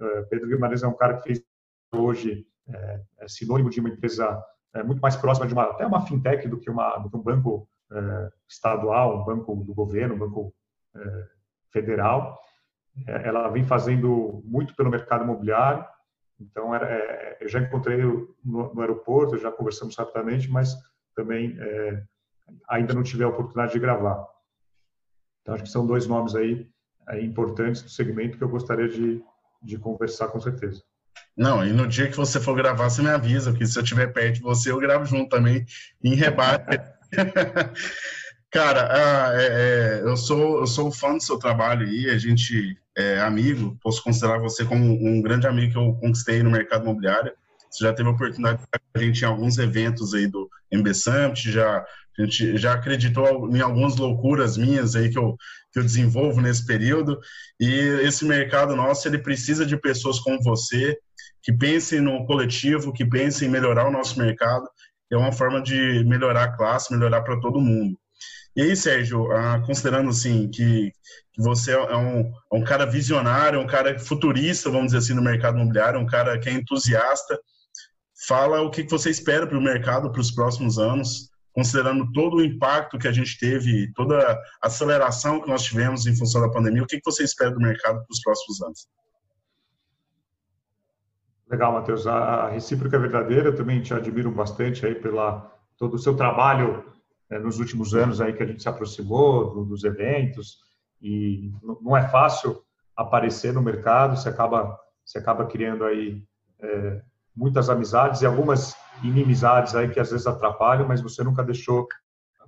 Uh, 0.00 0.26
Pedro 0.28 0.48
Guimarães 0.48 0.82
é 0.82 0.88
um 0.88 0.96
cara 0.96 1.18
que 1.18 1.22
fez 1.22 1.44
hoje 1.92 2.44
é, 2.68 3.00
é 3.20 3.28
sinônimo 3.28 3.70
de 3.70 3.80
uma 3.80 3.88
empresa 3.88 4.42
é, 4.74 4.82
muito 4.82 5.00
mais 5.00 5.16
próxima 5.16 5.46
de 5.46 5.52
uma 5.52 5.64
até 5.64 5.86
uma 5.86 6.04
fintech 6.06 6.46
do 6.48 6.58
que, 6.58 6.70
uma, 6.70 6.98
do 6.98 7.08
que 7.08 7.16
um 7.16 7.22
banco 7.22 7.68
é, 7.90 8.30
estadual, 8.48 9.20
um 9.20 9.24
banco 9.24 9.54
do 9.64 9.74
governo, 9.74 10.14
um 10.14 10.18
banco 10.18 10.54
é, 10.94 11.28
federal. 11.70 12.38
ela 13.06 13.48
vem 13.48 13.64
fazendo 13.64 14.42
muito 14.44 14.74
pelo 14.74 14.90
mercado 14.90 15.24
imobiliário 15.24 15.84
Então, 16.40 16.74
era, 16.74 16.86
é, 16.88 17.38
eu 17.40 17.48
já 17.48 17.60
encontrei 17.60 17.96
no, 17.96 18.34
no, 18.44 18.80
aeroporto, 18.80 19.38
já 19.38 19.50
conversamos 19.50 19.96
rapidamente, 19.96 20.48
mas 20.48 20.74
também 21.14 21.56
é, 21.58 22.02
ainda 22.68 22.94
não 22.94 23.02
tive 23.02 23.24
a 23.24 23.28
oportunidade 23.28 23.72
de 23.72 23.78
gravar. 23.80 24.24
Então, 25.42 25.54
acho 25.54 25.64
que 25.64 25.70
são 25.70 25.86
dois 25.86 26.06
nomes 26.06 26.34
aí 26.34 26.68
é, 27.08 27.20
importantes 27.20 27.82
do 27.82 27.90
segmento 27.90 28.38
que 28.38 28.44
eu 28.44 28.48
gostaria 28.48 28.88
de, 28.88 29.22
de 29.62 29.78
conversar 29.78 30.28
com 30.28 30.40
certeza. 30.40 30.82
Não, 31.36 31.64
e 31.64 31.72
no 31.72 31.86
dia 31.86 32.08
que 32.08 32.16
você 32.16 32.40
for 32.40 32.54
gravar, 32.54 32.88
você 32.88 33.02
me 33.02 33.08
avisa, 33.08 33.50
porque 33.50 33.66
se 33.66 33.78
eu 33.78 33.82
estiver 33.82 34.12
perto 34.12 34.36
de 34.36 34.42
você, 34.42 34.70
eu 34.70 34.78
gravo 34.78 35.04
junto 35.04 35.28
também, 35.28 35.64
em 36.02 36.14
rebate. 36.14 36.78
Cara, 38.50 38.88
ah, 38.90 39.32
é, 39.34 39.46
é, 39.46 40.02
eu, 40.02 40.16
sou, 40.16 40.60
eu 40.60 40.66
sou 40.66 40.90
fã 40.90 41.14
do 41.14 41.22
seu 41.22 41.38
trabalho 41.38 41.86
aí, 41.86 42.08
a 42.08 42.18
gente 42.18 42.78
é 42.98 43.20
amigo, 43.20 43.78
posso 43.80 44.02
considerar 44.02 44.40
você 44.40 44.64
como 44.64 44.84
um 44.84 45.22
grande 45.22 45.46
amigo 45.46 45.72
que 45.72 45.78
eu 45.78 45.94
conquistei 46.00 46.42
no 46.42 46.50
mercado 46.50 46.82
imobiliário. 46.82 47.32
Você 47.70 47.84
já 47.84 47.92
teve 47.92 48.08
a 48.08 48.12
oportunidade 48.12 48.60
a 48.92 48.98
gente 48.98 49.22
em 49.22 49.24
alguns 49.24 49.56
eventos 49.56 50.14
aí 50.14 50.26
do 50.26 50.50
MB 50.72 50.92
Summit, 50.94 51.52
já, 51.52 51.78
a 51.78 52.22
gente 52.22 52.56
já 52.56 52.72
acreditou 52.72 53.48
em 53.54 53.60
algumas 53.60 53.96
loucuras 53.96 54.56
minhas 54.56 54.96
aí 54.96 55.10
que 55.10 55.18
eu, 55.18 55.36
que 55.72 55.78
eu 55.78 55.84
desenvolvo 55.84 56.40
nesse 56.40 56.66
período. 56.66 57.20
E 57.60 57.70
esse 58.02 58.24
mercado 58.24 58.74
nosso, 58.74 59.06
ele 59.06 59.18
precisa 59.18 59.64
de 59.64 59.76
pessoas 59.76 60.18
como 60.18 60.42
você, 60.42 60.98
que 61.40 61.52
pensem 61.52 62.00
no 62.00 62.26
coletivo, 62.26 62.92
que 62.92 63.04
pensem 63.04 63.46
em 63.46 63.50
melhorar 63.50 63.86
o 63.86 63.92
nosso 63.92 64.18
mercado. 64.18 64.68
É 65.08 65.16
uma 65.16 65.30
forma 65.30 65.62
de 65.62 66.02
melhorar 66.04 66.42
a 66.42 66.56
classe, 66.56 66.92
melhorar 66.92 67.22
para 67.22 67.38
todo 67.38 67.60
mundo. 67.60 67.96
E 68.56 68.62
aí, 68.62 68.74
Sérgio, 68.74 69.30
ah, 69.32 69.62
considerando 69.64 70.10
assim 70.10 70.48
que, 70.48 70.92
que 71.32 71.42
você 71.42 71.72
é 71.72 71.96
um, 71.96 72.20
é 72.52 72.56
um, 72.56 72.64
cara 72.64 72.84
visionário, 72.84 73.60
um 73.60 73.66
cara 73.66 73.98
futurista, 73.98 74.70
vamos 74.70 74.86
dizer 74.86 74.98
assim, 74.98 75.14
no 75.14 75.22
mercado 75.22 75.58
imobiliário, 75.58 76.00
um 76.00 76.06
cara 76.06 76.38
que 76.38 76.48
é 76.48 76.52
entusiasta, 76.52 77.38
fala 78.26 78.60
o 78.62 78.70
que 78.70 78.82
você 78.82 79.10
espera 79.10 79.46
para 79.46 79.56
o 79.56 79.62
mercado 79.62 80.10
para 80.10 80.20
os 80.20 80.32
próximos 80.32 80.78
anos, 80.78 81.30
considerando 81.52 82.10
todo 82.12 82.38
o 82.38 82.44
impacto 82.44 82.98
que 82.98 83.06
a 83.06 83.12
gente 83.12 83.38
teve, 83.38 83.92
toda 83.94 84.18
a 84.62 84.66
aceleração 84.66 85.40
que 85.40 85.48
nós 85.48 85.62
tivemos 85.62 86.06
em 86.06 86.16
função 86.16 86.40
da 86.40 86.50
pandemia, 86.50 86.82
o 86.82 86.86
que 86.86 87.00
você 87.04 87.22
espera 87.22 87.52
do 87.52 87.60
mercado 87.60 87.96
para 88.04 88.12
os 88.12 88.20
próximos 88.20 88.60
anos? 88.62 88.88
Legal, 91.48 91.72
Matheus. 91.72 92.06
A 92.06 92.48
recíproca 92.50 92.96
é 92.96 93.00
verdadeira. 93.00 93.48
Eu 93.48 93.56
também 93.56 93.80
te 93.80 93.94
admiro 93.94 94.30
bastante 94.30 94.84
aí 94.84 94.94
pela 94.94 95.50
todo 95.78 95.94
o 95.94 95.98
seu 95.98 96.14
trabalho 96.14 96.84
é, 97.30 97.38
nos 97.38 97.58
últimos 97.58 97.94
anos 97.94 98.20
aí 98.20 98.32
que 98.32 98.42
a 98.42 98.46
gente 98.46 98.62
se 98.62 98.68
aproximou 98.68 99.54
do, 99.54 99.64
dos 99.64 99.84
eventos 99.84 100.58
e 101.00 101.52
não 101.82 101.96
é 101.96 102.08
fácil 102.08 102.60
aparecer 102.96 103.52
no 103.52 103.62
mercado, 103.62 104.16
você 104.16 104.28
acaba 104.28 104.78
você 105.04 105.18
acaba 105.18 105.46
criando 105.46 105.84
aí 105.84 106.22
é, 106.60 107.02
muitas 107.34 107.70
amizades 107.70 108.20
e 108.20 108.26
algumas 108.26 108.76
inimizades 109.02 109.74
aí 109.74 109.88
que 109.88 110.00
às 110.00 110.10
vezes 110.10 110.26
atrapalham, 110.26 110.86
mas 110.86 111.00
você 111.00 111.24
nunca 111.24 111.42
deixou. 111.42 111.86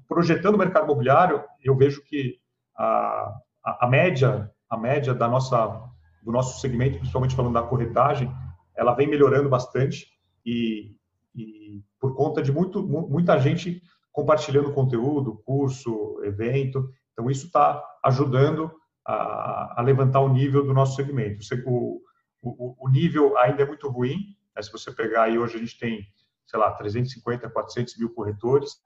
Projetando 0.07 0.57
o 0.57 0.59
mercado 0.59 0.85
imobiliário, 0.85 1.43
eu 1.63 1.75
vejo 1.77 2.03
que 2.05 2.39
a, 2.77 3.35
a, 3.65 3.87
a 3.87 3.89
média 3.89 4.51
a 4.69 4.77
média 4.77 5.13
da 5.13 5.27
nossa 5.27 5.91
do 6.23 6.31
nosso 6.31 6.61
segmento, 6.61 6.99
principalmente 6.99 7.35
falando 7.35 7.55
da 7.55 7.63
corretagem, 7.63 8.31
ela 8.77 8.95
vem 8.95 9.09
melhorando 9.09 9.49
bastante 9.49 10.07
e, 10.45 10.95
e 11.35 11.83
por 11.99 12.15
conta 12.15 12.43
de 12.43 12.53
muito, 12.53 12.83
muita 12.83 13.39
gente 13.39 13.83
compartilhando 14.13 14.73
conteúdo, 14.73 15.41
curso, 15.45 16.21
evento. 16.25 16.93
Então, 17.13 17.31
isso 17.31 17.47
está 17.47 17.83
ajudando 18.05 18.71
a, 19.07 19.81
a, 19.81 19.83
levantar 19.83 20.21
o 20.21 20.29
nível 20.29 20.65
do 20.65 20.75
nosso 20.75 20.97
segmento. 20.97 21.41
O, 21.67 22.01
o, 22.43 22.87
o 22.87 22.89
nível 22.89 23.37
ainda 23.39 23.63
é 23.63 23.67
muito 23.67 23.89
ruim. 23.89 24.37
Né? 24.55 24.63
Se 24.63 24.73
você 24.73 24.91
pegar 24.93 25.25
aí, 25.25 25.39
hoje 25.39 25.57
a 25.57 25.61
gente 25.61 25.79
tem, 25.79 26.07
sei 26.47 26.59
lá, 26.59 26.71
350, 26.73 27.49
400 27.49 27.99
mil 27.99 28.11
corretores. 28.11 28.77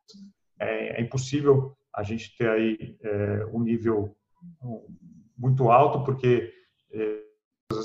É, 0.59 1.01
é 1.01 1.03
impossível 1.03 1.77
a 1.95 2.03
gente 2.03 2.37
ter 2.37 2.49
aí 2.49 2.97
é, 3.03 3.47
um 3.53 3.61
nível 3.61 4.17
muito 5.37 5.71
alto, 5.71 6.05
porque 6.05 6.53
é, 6.93 7.21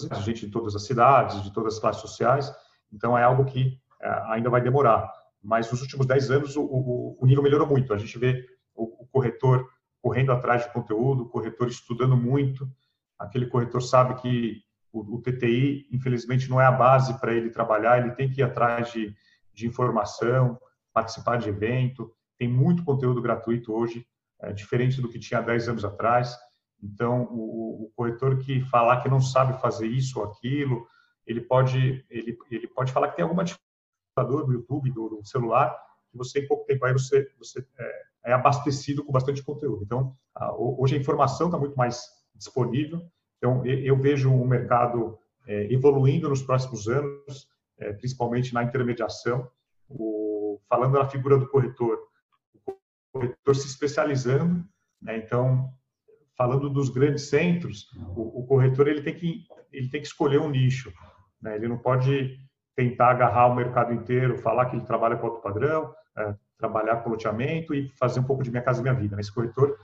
a 0.10 0.20
gente 0.20 0.46
de 0.46 0.52
todas 0.52 0.76
as 0.76 0.86
cidades, 0.86 1.44
de 1.44 1.54
todas 1.54 1.76
as 1.76 1.80
classes 1.80 2.02
sociais, 2.02 2.52
então 2.92 3.18
é 3.18 3.24
algo 3.24 3.46
que 3.46 3.80
é, 4.02 4.10
ainda 4.28 4.50
vai 4.50 4.62
demorar 4.62 5.12
mas 5.42 5.72
nos 5.72 5.82
últimos 5.82 6.06
10 6.06 6.32
anos 6.32 6.56
o, 6.56 6.64
o, 6.64 7.18
o 7.20 7.26
nível 7.26 7.44
melhorou 7.44 7.68
muito. 7.68 7.94
A 7.94 7.98
gente 7.98 8.18
vê 8.18 8.46
o, 8.76 9.04
o, 9.04 9.08
corretor 9.08 9.70
correndo 10.02 10.32
atrás 10.32 10.64
de 10.64 10.74
conteúdo, 10.74 11.24
o 11.24 11.30
corretor 11.30 11.68
estudando 11.68 12.16
muito. 12.16 12.70
Aquele 13.18 13.48
corretor 13.48 13.82
sabe 13.82 14.16
que 14.22 14.62
o, 14.92 15.22
TTI, 15.22 15.88
infelizmente, 15.92 16.50
não 16.50 16.60
é 16.60 16.66
a 16.66 16.72
base 16.72 17.20
para 17.20 17.34
ele 17.34 17.50
trabalhar, 17.50 18.00
ele 18.00 18.16
tem 18.16 18.30
que 18.30 18.42
ir 18.42 18.44
atrás 18.44 18.92
de, 18.92 19.14
de 19.54 19.68
informação, 19.68 20.60
participar 20.92 21.38
de 21.38 21.50
evento. 21.50 22.12
Tem 22.38 22.48
muito 22.48 22.84
conteúdo 22.84 23.22
gratuito 23.22 23.74
hoje, 23.74 24.06
é, 24.42 24.52
diferente 24.52 25.02
do 25.02 25.10
que 25.10 25.20
tinha 25.20 25.42
10 25.42 25.70
anos 25.70 25.86
atrás. 25.86 26.36
Então, 26.82 27.24
o, 27.24 27.86
o, 27.86 27.92
corretor 27.96 28.40
que 28.40 28.62
falar 28.62 29.02
que 29.02 29.10
não 29.10 29.22
sabe 29.22 29.60
fazer 29.60 29.86
isso 29.86 30.20
ou 30.20 30.26
aquilo, 30.26 30.88
ele 31.28 31.42
pode, 31.42 32.06
ele, 32.10 32.38
ele 32.50 32.68
pode 32.68 32.92
falar 32.92 33.10
que 33.10 33.18
tem 33.18 33.24
alguma 33.24 33.44
dificuldade 33.44 33.69
computador, 34.20 34.46
do 34.46 34.54
YouTube, 34.54 34.92
do, 34.92 35.10
do, 35.10 35.26
celular, 35.26 35.76
que 36.12 36.18
você 36.18 36.40
em 36.40 36.48
pouco 36.48 36.66
tempo 36.66 36.86
aí 36.86 36.94
você, 36.94 37.30
você 37.38 37.66
é, 37.78 38.02
é 38.26 38.34
abastecido 38.34 39.04
com 39.04 39.12
bastante 39.12 39.44
conteúdo. 39.44 39.84
Então, 39.84 40.16
a, 40.36 40.54
hoje 40.54 40.96
a 40.96 41.00
informação 41.00 41.48
está 41.48 41.58
muito 41.58 41.76
mais 41.76 42.02
disponível. 42.36 43.02
Então, 43.38 43.66
eu, 43.66 43.98
vejo 43.98 44.34
o 44.34 44.48
mercado 44.48 45.18
é, 45.48 45.72
evoluindo 45.72 46.30
nos 46.30 46.42
próximos 46.42 46.88
anos, 46.88 47.48
é, 47.78 47.94
principalmente 47.94 48.54
na 48.54 48.64
intermediação. 48.64 49.50
O, 49.88 50.60
falando 50.68 50.94
da 50.94 51.08
figura 51.08 51.38
do 51.38 51.48
corretor, 51.48 52.00
o 52.66 52.74
corretor 53.14 53.56
se 53.56 53.68
especializando. 53.68 54.66
Né? 55.02 55.18
Então, 55.18 55.72
falando 56.38 56.70
dos 56.70 56.90
grandes 56.90 57.30
centros, 57.30 57.88
o, 58.16 58.42
o, 58.42 58.46
corretor 58.46 58.88
ele 58.88 59.02
tem 59.02 59.16
que 59.16 59.46
ele 59.72 59.90
tem 59.90 60.02
que 60.02 60.08
escolher 60.08 60.40
um 60.40 60.50
nicho. 60.50 60.92
Né? 61.42 61.56
Ele 61.56 61.68
não 61.68 61.78
pode 61.78 62.38
tentar 62.80 63.10
agarrar 63.10 63.48
o 63.48 63.56
mercado 63.56 63.94
inteiro, 63.94 64.38
falar 64.38 64.68
que 64.68 64.78
ele 64.78 64.86
trabalha 64.86 65.18
com 65.18 65.28
outro 65.28 65.42
padrão, 65.42 65.94
é, 66.18 66.34
trabalhar 66.58 67.04
com 67.04 67.10
loteamento 67.10 67.74
e 67.74 67.90
fazer 67.98 68.22
um 68.22 68.24
pouco 68.24 68.42
de 68.42 68.50
minha 68.50 68.64
casa 68.64 68.80
e 68.80 68.84
minha 68.84 68.96
vida. 68.96 69.18
Nesse 69.18 69.34
corretor, 69.34 69.78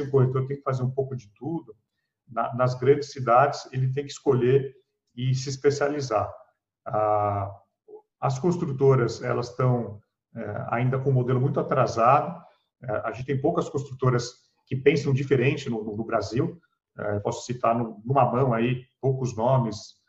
o 0.00 0.10
corretor 0.10 0.48
tem 0.48 0.56
que 0.56 0.64
fazer 0.64 0.82
um 0.82 0.90
pouco 0.90 1.14
de 1.14 1.32
tudo. 1.34 1.76
Na, 2.28 2.52
nas 2.56 2.74
grandes 2.74 3.12
cidades, 3.12 3.68
ele 3.72 3.92
tem 3.92 4.04
que 4.04 4.10
escolher 4.10 4.74
e 5.14 5.32
se 5.32 5.48
especializar. 5.48 6.28
Ah, 6.84 7.54
as 8.20 8.36
construtoras, 8.36 9.22
elas 9.22 9.50
estão 9.50 10.00
é, 10.34 10.66
ainda 10.70 10.98
com 10.98 11.10
um 11.10 11.14
modelo 11.14 11.40
muito 11.40 11.60
atrasado. 11.60 12.42
É, 12.82 12.90
a 13.04 13.12
gente 13.12 13.26
tem 13.26 13.40
poucas 13.40 13.68
construtoras 13.68 14.32
que 14.66 14.74
pensam 14.74 15.12
diferente 15.12 15.70
no, 15.70 15.84
no 15.84 16.04
Brasil. 16.04 16.60
É, 16.98 17.20
posso 17.20 17.46
citar 17.46 17.76
numa 17.76 18.24
mão 18.24 18.52
aí 18.52 18.84
poucos 19.00 19.36
nomes, 19.36 19.99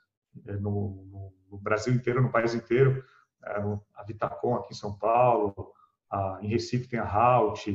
é, 0.48 0.54
no, 0.54 1.32
no, 1.50 1.58
Brasil 1.58 1.94
inteiro, 1.94 2.22
no 2.22 2.32
país 2.32 2.54
inteiro, 2.54 3.04
é, 3.44 3.62
a 3.96 4.04
Vitacom 4.04 4.56
aqui 4.56 4.74
em 4.74 4.78
São 4.78 4.98
Paulo, 4.98 5.74
a, 6.10 6.40
em 6.42 6.48
Recife 6.48 6.88
tem 6.88 7.00
a 7.00 7.06
Halt, 7.06 7.68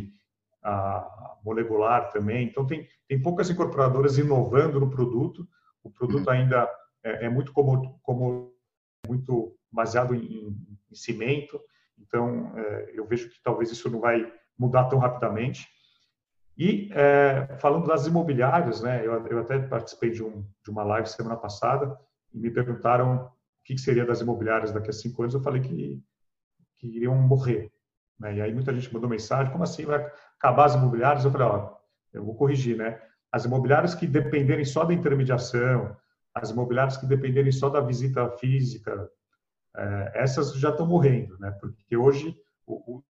a 0.62 1.36
Molecular 1.44 2.10
também. 2.10 2.46
Então, 2.46 2.66
tem, 2.66 2.88
tem 3.08 3.20
poucas 3.20 3.48
incorporadoras 3.50 4.18
inovando 4.18 4.80
no 4.80 4.90
produto. 4.90 5.46
O 5.82 5.90
produto 5.90 6.26
uhum. 6.26 6.32
ainda 6.32 6.68
é, 7.04 7.26
é 7.26 7.28
muito 7.28 7.52
como, 7.52 7.98
como 8.02 8.52
muito 9.06 9.56
baseado 9.70 10.14
em, 10.14 10.56
em 10.90 10.94
cimento. 10.94 11.60
Então, 11.98 12.52
é, 12.56 12.92
eu 12.94 13.06
vejo 13.06 13.28
que 13.30 13.40
talvez 13.42 13.70
isso 13.70 13.90
não 13.90 14.00
vai 14.00 14.30
mudar 14.58 14.84
tão 14.84 14.98
rapidamente. 14.98 15.68
E 16.58 16.90
é, 16.92 17.56
falando 17.58 17.86
das 17.86 18.06
imobiliárias, 18.06 18.80
né, 18.80 19.06
eu, 19.06 19.26
eu 19.26 19.40
até 19.40 19.58
participei 19.58 20.10
de, 20.10 20.22
um, 20.22 20.44
de 20.64 20.70
uma 20.70 20.82
live 20.82 21.08
semana 21.08 21.36
passada 21.36 21.96
e 22.36 22.38
me 22.38 22.50
perguntaram 22.50 23.24
o 23.24 23.30
que 23.64 23.78
seria 23.78 24.04
das 24.04 24.20
imobiliárias 24.20 24.70
daqui 24.70 24.90
a 24.90 24.92
cinco 24.92 25.22
anos, 25.22 25.34
eu 25.34 25.42
falei 25.42 25.62
que, 25.62 26.00
que 26.76 26.86
iriam 26.86 27.14
morrer. 27.16 27.72
Né? 28.20 28.36
E 28.36 28.42
aí 28.42 28.52
muita 28.52 28.72
gente 28.74 28.92
mandou 28.92 29.08
mensagem, 29.08 29.50
como 29.50 29.64
assim 29.64 29.86
vai 29.86 30.06
acabar 30.38 30.66
as 30.66 30.74
imobiliárias? 30.74 31.24
Eu 31.24 31.30
falei, 31.30 31.46
ó, 31.46 31.76
eu 32.12 32.24
vou 32.24 32.36
corrigir, 32.36 32.76
né? 32.76 33.00
As 33.32 33.44
imobiliárias 33.44 33.94
que 33.94 34.06
dependerem 34.06 34.64
só 34.64 34.84
da 34.84 34.94
intermediação, 34.94 35.96
as 36.34 36.50
imobiliárias 36.50 36.98
que 36.98 37.06
dependerem 37.06 37.50
só 37.50 37.68
da 37.70 37.80
visita 37.80 38.30
física, 38.32 39.10
é, 39.74 40.12
essas 40.14 40.54
já 40.54 40.70
estão 40.70 40.86
morrendo, 40.86 41.38
né? 41.38 41.50
Porque 41.60 41.96
hoje 41.96 42.36
o, 42.66 42.96
o, 42.96 43.04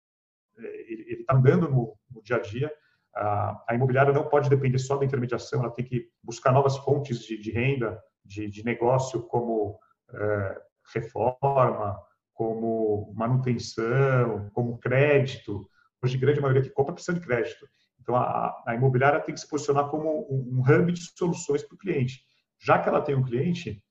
ele 0.59 1.21
está 1.21 1.37
andando 1.37 1.69
no, 1.69 1.97
no, 2.11 2.23
dia 2.23 2.37
a 2.37 2.41
dia. 2.41 2.73
A, 3.15 3.65
a, 3.69 3.75
imobiliária 3.75 4.13
não 4.13 4.29
pode 4.29 4.51
depender 4.51 4.79
só 4.79 4.97
da 4.97 5.05
intermediação, 5.05 5.61
ela 5.61 5.73
tem 5.73 5.85
que 5.85 6.09
buscar 6.23 6.53
novas 6.53 6.77
fontes 6.79 7.21
de, 7.21 7.41
de 7.41 7.51
renda, 7.51 8.01
de, 8.25 8.49
de 8.49 8.65
negócio 8.65 9.23
como 9.23 9.79
é, 10.13 10.61
reforma, 10.95 11.99
como 12.33 13.13
manutenção, 13.15 14.51
como 14.53 14.79
crédito. 14.79 15.69
Hoje, 16.03 16.17
a 16.17 16.21
grande 16.21 16.41
maioria 16.41 16.63
que 16.63 16.71
compra 16.71 16.95
precisa 16.95 17.19
de 17.19 17.25
crédito. 17.25 17.67
Então, 18.01 18.17
a, 18.17 18.63
a 18.67 18.75
imobiliária 18.75 19.21
tem 19.21 19.35
que 19.35 19.41
se 19.41 19.49
posicionar 19.49 19.89
como 19.89 20.27
um, 20.31 20.59
um 20.59 20.61
hub 20.61 20.93
de 20.93 21.01
soluções 21.17 21.63
para 21.63 21.75
o 21.75 21.79
cliente, 21.79 22.21
já 22.61 22.79
que 22.79 22.89
ela 22.89 23.01
tem 23.01 23.15
um 23.15 23.23
cliente 23.23 23.83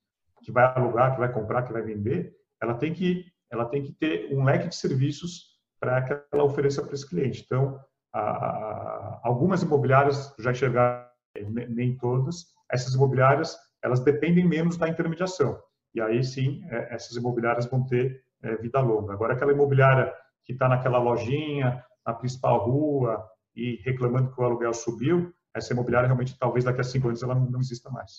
que 0.44 0.52
vai 0.52 0.65
alugar, 0.65 1.13
que 1.13 1.20
vai 1.20 1.32
comprar, 1.32 1.63
que 1.63 1.72
vai 1.72 1.82
vender, 1.82 2.34
ela 2.62 2.74
tem 2.74 2.94
que 2.94 3.26
ela 3.50 3.65
tem 3.65 3.84
que 3.84 3.91
ter 3.91 4.34
um 4.34 4.46
leque 4.46 4.70
de 4.70 4.76
serviços 4.76 5.60
para 5.78 6.02
que 6.04 6.17
ela 6.32 6.46
ofereça 6.46 6.82
para 6.82 6.94
esse 6.94 7.08
cliente. 7.08 7.44
Então, 7.46 7.78
a, 8.13 9.20
algumas 9.24 9.62
imobiliárias 9.62 10.34
já 10.39 10.52
enxergaram, 10.52 11.06
nem 11.52 11.98
todas, 11.98 12.46
essas 12.72 12.94
imobiliárias 12.94 13.58
elas 13.84 14.00
dependem 14.00 14.48
menos 14.48 14.78
da 14.78 14.88
intermediação. 14.88 15.60
E 15.94 16.02
aí 16.02 16.24
sim, 16.24 16.62
é, 16.70 16.96
essas 16.96 17.15
imobiliárias 17.17 17.65
vão 17.65 17.86
ter 17.86 18.24
é, 18.44 18.56
vida 18.58 18.80
longa. 18.80 19.13
Agora, 19.13 19.34
aquela 19.34 19.52
imobiliária 19.52 20.12
que 20.46 20.54
está 20.54 20.67
naquela 20.67 20.98
lojinha, 20.98 21.84
na 22.06 22.13
principal 22.13 22.65
rua, 22.65 23.24
e 23.56 23.82
reclamando 23.84 24.34
que 24.34 24.41
o 24.41 24.44
aluguel 24.44 24.74
subiu, 24.74 25.34
essa 25.54 25.74
imobiliária 25.74 26.08
realmente, 26.08 26.38
talvez 26.39 26.63
daqui 26.65 26.82
a 26.82 26.84
cinco 26.84 27.08
anos, 27.08 27.22
ela 27.22 27.36
não, 27.36 27.60
exista 27.60 27.89
mais. 27.89 28.12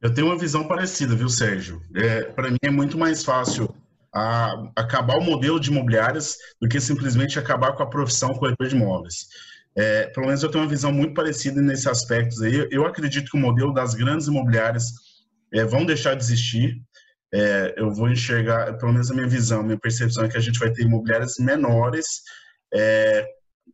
Eu 0.00 0.12
tenho 0.12 0.26
uma 0.26 0.38
visão 0.38 0.66
parecida, 0.66 1.14
viu, 1.14 1.28
Sérgio? 1.28 1.80
É, 1.94 2.24
Para 2.24 2.50
mim 2.50 2.58
é 2.62 2.70
muito 2.70 2.98
mais 2.98 3.24
fácil 3.24 3.72
a, 4.12 4.70
acabar 4.76 5.16
o 5.16 5.24
modelo 5.24 5.60
de 5.60 5.70
imobiliárias 5.70 6.36
do 6.60 6.68
que 6.68 6.80
simplesmente 6.80 7.38
acabar 7.38 7.72
com 7.74 7.82
a 7.84 7.88
profissão 7.88 8.34
corretor 8.34 8.66
de 8.66 8.76
imóveis. 8.76 9.28
É, 9.76 10.06
pelo 10.08 10.26
menos 10.26 10.42
eu 10.42 10.50
tenho 10.50 10.64
uma 10.64 10.70
visão 10.70 10.92
muito 10.92 11.14
parecida 11.14 11.60
nesse 11.62 11.88
aspecto 11.88 12.42
aí. 12.44 12.68
Eu 12.70 12.86
acredito 12.86 13.30
que 13.30 13.36
o 13.36 13.40
modelo 13.40 13.72
das 13.72 13.94
grandes 13.94 14.26
imobiliárias 14.26 14.84
é, 15.52 15.64
vão 15.64 15.84
deixar 15.84 16.14
de 16.14 16.22
existir. 16.22 16.76
É, 17.34 17.74
eu 17.78 17.90
vou 17.90 18.10
enxergar, 18.10 18.76
pelo 18.76 18.92
menos 18.92 19.10
a 19.10 19.14
minha 19.14 19.26
visão, 19.26 19.62
minha 19.62 19.78
percepção 19.78 20.24
é 20.24 20.28
que 20.28 20.36
a 20.36 20.40
gente 20.40 20.58
vai 20.58 20.70
ter 20.70 20.82
imobiliárias 20.82 21.36
menores, 21.38 22.06
é, 22.74 23.26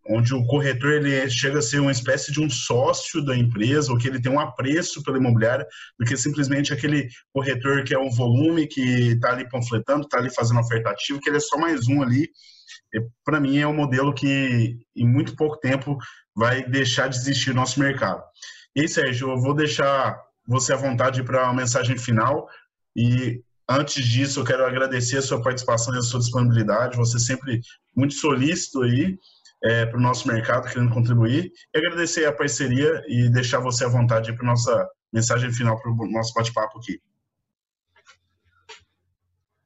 onde 0.08 0.32
o 0.32 0.46
corretor 0.46 0.92
ele 0.92 1.28
chega 1.28 1.58
a 1.58 1.62
ser 1.62 1.80
uma 1.80 1.90
espécie 1.90 2.30
de 2.30 2.40
um 2.40 2.48
sócio 2.48 3.24
da 3.24 3.36
empresa, 3.36 3.90
ou 3.90 3.98
que 3.98 4.06
ele 4.06 4.20
tem 4.20 4.30
um 4.30 4.38
apreço 4.38 5.02
pela 5.02 5.18
imobiliária, 5.18 5.66
do 5.98 6.06
que 6.06 6.16
simplesmente 6.16 6.72
aquele 6.72 7.08
corretor 7.32 7.82
que 7.82 7.94
é 7.94 7.98
um 7.98 8.10
volume, 8.10 8.68
que 8.68 9.12
está 9.12 9.32
ali 9.32 9.48
panfletando, 9.48 10.02
está 10.02 10.18
ali 10.18 10.32
fazendo 10.32 10.60
oferta 10.60 10.90
ativa, 10.90 11.18
que 11.20 11.28
ele 11.28 11.38
é 11.38 11.40
só 11.40 11.58
mais 11.58 11.88
um 11.88 12.00
ali. 12.00 12.28
Para 13.24 13.40
mim, 13.40 13.58
é 13.58 13.66
um 13.66 13.74
modelo 13.74 14.14
que, 14.14 14.78
em 14.96 15.06
muito 15.06 15.36
pouco 15.36 15.58
tempo, 15.58 15.98
vai 16.34 16.62
deixar 16.62 17.08
de 17.08 17.16
existir 17.16 17.50
no 17.50 17.56
nosso 17.56 17.78
mercado. 17.78 18.22
E 18.74 18.82
aí, 18.82 18.88
Sérgio, 18.88 19.30
eu 19.30 19.40
vou 19.40 19.54
deixar 19.54 20.18
você 20.46 20.72
à 20.72 20.76
vontade 20.76 21.22
para 21.22 21.48
a 21.48 21.52
mensagem 21.52 21.98
final. 21.98 22.48
E 22.96 23.42
antes 23.68 24.04
disso, 24.04 24.40
eu 24.40 24.44
quero 24.44 24.64
agradecer 24.64 25.18
a 25.18 25.22
sua 25.22 25.42
participação 25.42 25.94
e 25.94 25.98
a 25.98 26.02
sua 26.02 26.20
disponibilidade. 26.20 26.96
Você 26.96 27.18
sempre 27.18 27.60
muito 27.94 28.14
solícito 28.14 28.82
aí 28.82 29.18
é, 29.62 29.86
para 29.86 29.98
o 29.98 30.02
nosso 30.02 30.26
mercado, 30.26 30.70
querendo 30.70 30.92
contribuir. 30.92 31.52
E 31.74 31.78
agradecer 31.78 32.24
a 32.24 32.32
parceria 32.32 33.02
e 33.06 33.28
deixar 33.28 33.60
você 33.60 33.84
à 33.84 33.88
vontade 33.88 34.32
para 34.32 34.46
nossa 34.46 34.88
mensagem 35.12 35.52
final 35.52 35.80
para 35.80 35.90
o 35.90 36.10
nosso 36.10 36.32
bate-papo 36.34 36.78
aqui. 36.78 37.00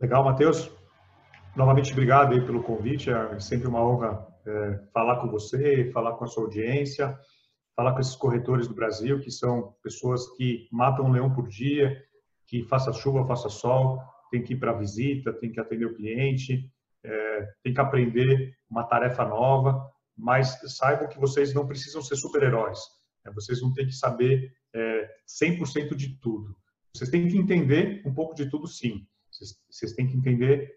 Legal, 0.01 0.25
Matheus. 0.25 0.82
Novamente, 1.55 1.93
obrigado 1.93 2.33
aí 2.33 2.41
pelo 2.45 2.63
convite. 2.63 3.11
É 3.11 3.39
sempre 3.39 3.69
uma 3.69 3.85
honra 3.85 4.27
é, 4.47 4.81
falar 4.93 5.21
com 5.21 5.29
você, 5.29 5.91
falar 5.93 6.15
com 6.15 6.25
a 6.25 6.27
sua 6.27 6.45
audiência, 6.45 7.19
falar 7.77 7.93
com 7.93 8.01
esses 8.01 8.17
corretores 8.17 8.67
do 8.67 8.75
Brasil, 8.75 9.21
que 9.21 9.31
são 9.31 9.75
pessoas 9.83 10.29
que 10.37 10.67
matam 10.73 11.07
um 11.07 11.13
leão 11.13 11.33
por 11.33 11.47
dia, 11.49 12.03
que 12.47 12.63
faça 12.65 12.93
chuva, 12.93 13.27
faça 13.27 13.51
sol, 13.51 14.01
tem 14.31 14.43
que 14.43 14.55
ir 14.55 14.59
para 14.59 14.73
visita, 14.73 15.33
tem 15.33 15.53
que 15.53 15.61
atender 15.61 15.85
o 15.85 15.95
cliente, 15.95 16.71
é, 17.05 17.49
tem 17.63 17.75
que 17.75 17.81
aprender 17.81 18.55
uma 18.71 18.85
tarefa 18.85 19.25
nova, 19.25 19.91
mas 20.17 20.59
saibam 20.77 21.09
que 21.09 21.19
vocês 21.19 21.53
não 21.53 21.67
precisam 21.67 22.01
ser 22.01 22.17
super-heróis. 22.17 22.79
Né? 23.25 23.33
Vocês 23.35 23.61
não 23.61 23.75
têm 23.75 23.87
que 23.87 23.93
saber 23.93 24.53
é, 24.75 25.09
100% 25.29 25.95
de 25.95 26.19
tudo. 26.19 26.57
Vocês 26.95 27.11
têm 27.11 27.29
que 27.29 27.37
entender 27.37 28.03
um 28.07 28.15
pouco 28.15 28.35
de 28.35 28.49
tudo, 28.49 28.67
sim. 28.67 29.07
Vocês, 29.31 29.55
vocês 29.71 29.93
têm 29.93 30.07
que 30.07 30.17
entender, 30.17 30.75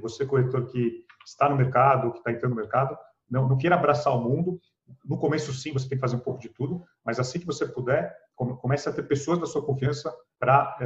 você 0.00 0.24
corretor 0.24 0.66
que 0.66 1.04
está 1.24 1.48
no 1.48 1.56
mercado, 1.56 2.12
que 2.12 2.18
está 2.18 2.30
entrando 2.32 2.54
no 2.54 2.60
mercado, 2.60 2.96
não, 3.30 3.48
não 3.48 3.58
queira 3.58 3.76
abraçar 3.76 4.14
o 4.14 4.22
mundo. 4.22 4.60
No 5.04 5.18
começo, 5.18 5.52
sim, 5.52 5.72
você 5.72 5.88
tem 5.88 5.98
que 5.98 6.02
fazer 6.02 6.16
um 6.16 6.20
pouco 6.20 6.40
de 6.40 6.48
tudo, 6.48 6.84
mas 7.04 7.18
assim 7.18 7.40
que 7.40 7.46
você 7.46 7.66
puder, 7.66 8.14
comece 8.34 8.88
a 8.88 8.92
ter 8.92 9.02
pessoas 9.02 9.38
da 9.38 9.46
sua 9.46 9.64
confiança 9.64 10.14
para 10.38 10.76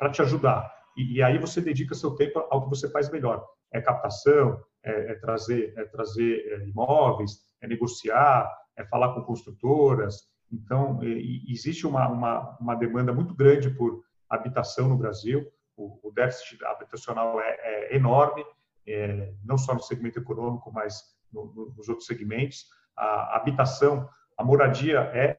é, 0.00 0.08
te 0.10 0.22
ajudar. 0.22 0.70
E, 0.96 1.16
e, 1.16 1.22
aí 1.22 1.38
você 1.38 1.60
dedica 1.60 1.94
seu 1.94 2.14
tempo 2.14 2.38
ao 2.50 2.64
que 2.64 2.68
você 2.68 2.90
faz 2.90 3.10
melhor 3.10 3.46
é 3.72 3.80
captação, 3.80 4.60
é, 4.84 5.12
é 5.12 5.14
trazer, 5.14 5.72
é 5.76 5.84
trazer 5.86 6.46
é, 6.46 6.68
imóveis, 6.68 7.40
é 7.60 7.66
negociar, 7.66 8.50
é 8.76 8.84
falar 8.84 9.14
com 9.14 9.22
construtoras. 9.22 10.30
Então, 10.52 11.00
existe 11.02 11.86
uma, 11.86 12.06
uma, 12.08 12.58
uma 12.60 12.74
demanda 12.74 13.12
muito 13.12 13.34
grande 13.34 13.70
por 13.70 14.02
habitação 14.28 14.88
no 14.88 14.98
Brasil. 14.98 15.46
O, 15.76 16.12
déficit 16.14 16.62
habitacional 16.64 17.40
é, 17.40 17.56
é 17.62 17.96
enorme, 17.96 18.44
é, 18.86 19.32
não 19.44 19.56
só 19.56 19.74
no 19.74 19.82
segmento 19.82 20.18
econômico, 20.18 20.70
mas 20.70 21.02
no, 21.32 21.46
no, 21.46 21.74
nos 21.76 21.88
outros 21.88 22.06
segmentos. 22.06 22.66
A 22.96 23.36
habitação, 23.36 24.08
a 24.36 24.44
moradia 24.44 25.00
é 25.14 25.38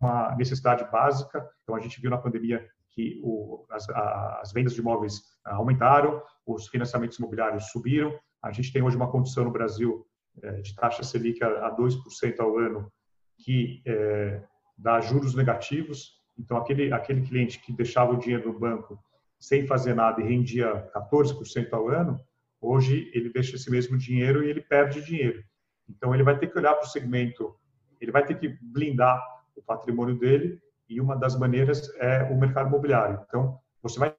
uma 0.00 0.34
necessidade 0.36 0.84
básica. 0.90 1.48
Então, 1.62 1.74
a 1.74 1.80
gente 1.80 2.00
viu 2.00 2.10
na 2.10 2.18
pandemia 2.18 2.66
que 2.90 3.20
o, 3.22 3.66
as, 3.70 3.88
as, 3.88 4.52
vendas 4.52 4.74
de 4.74 4.80
imóveis 4.80 5.22
aumentaram, 5.44 6.22
os 6.46 6.68
financiamentos 6.68 7.18
imobiliários 7.18 7.70
subiram. 7.70 8.18
A 8.42 8.50
gente 8.50 8.72
tem 8.72 8.82
hoje 8.82 8.96
uma 8.96 9.10
condição 9.10 9.44
no 9.44 9.50
Brasil 9.50 10.06
é, 10.42 10.60
de 10.60 10.74
taxa 10.74 11.02
Selic 11.02 11.42
a, 11.42 11.74
2% 11.76 12.40
ao 12.40 12.58
ano, 12.58 12.90
que 13.38 13.82
é, 13.86 14.42
dá 14.76 15.00
juros 15.00 15.34
negativos. 15.34 16.18
Então, 16.38 16.56
aquele, 16.56 16.92
aquele 16.92 17.22
cliente 17.22 17.60
que 17.60 17.72
deixava 17.72 18.12
o 18.12 18.18
dinheiro 18.18 18.52
no 18.52 18.58
banco 18.58 18.98
sem 19.40 19.66
fazer 19.66 19.94
nada 19.94 20.20
e 20.20 20.24
rendia 20.24 20.88
14% 20.94 21.72
ao 21.72 21.88
ano, 21.88 22.20
hoje 22.60 23.10
ele 23.14 23.30
deixa 23.30 23.56
esse 23.56 23.70
mesmo 23.70 23.96
dinheiro 23.96 24.44
e 24.44 24.50
ele 24.50 24.60
perde 24.60 25.02
dinheiro. 25.02 25.42
Então, 25.88 26.14
ele 26.14 26.22
vai 26.22 26.38
ter 26.38 26.46
que 26.46 26.58
olhar 26.58 26.74
para 26.74 26.84
o 26.84 26.90
segmento, 26.90 27.56
ele 28.00 28.12
vai 28.12 28.24
ter 28.24 28.38
que 28.38 28.48
blindar 28.60 29.20
o 29.56 29.62
patrimônio 29.62 30.16
dele 30.18 30.60
e 30.88 31.00
uma 31.00 31.16
das 31.16 31.36
maneiras 31.36 31.90
é 31.96 32.24
o 32.24 32.38
mercado 32.38 32.68
imobiliário. 32.68 33.24
Então, 33.26 33.58
você 33.82 33.98
vai 33.98 34.14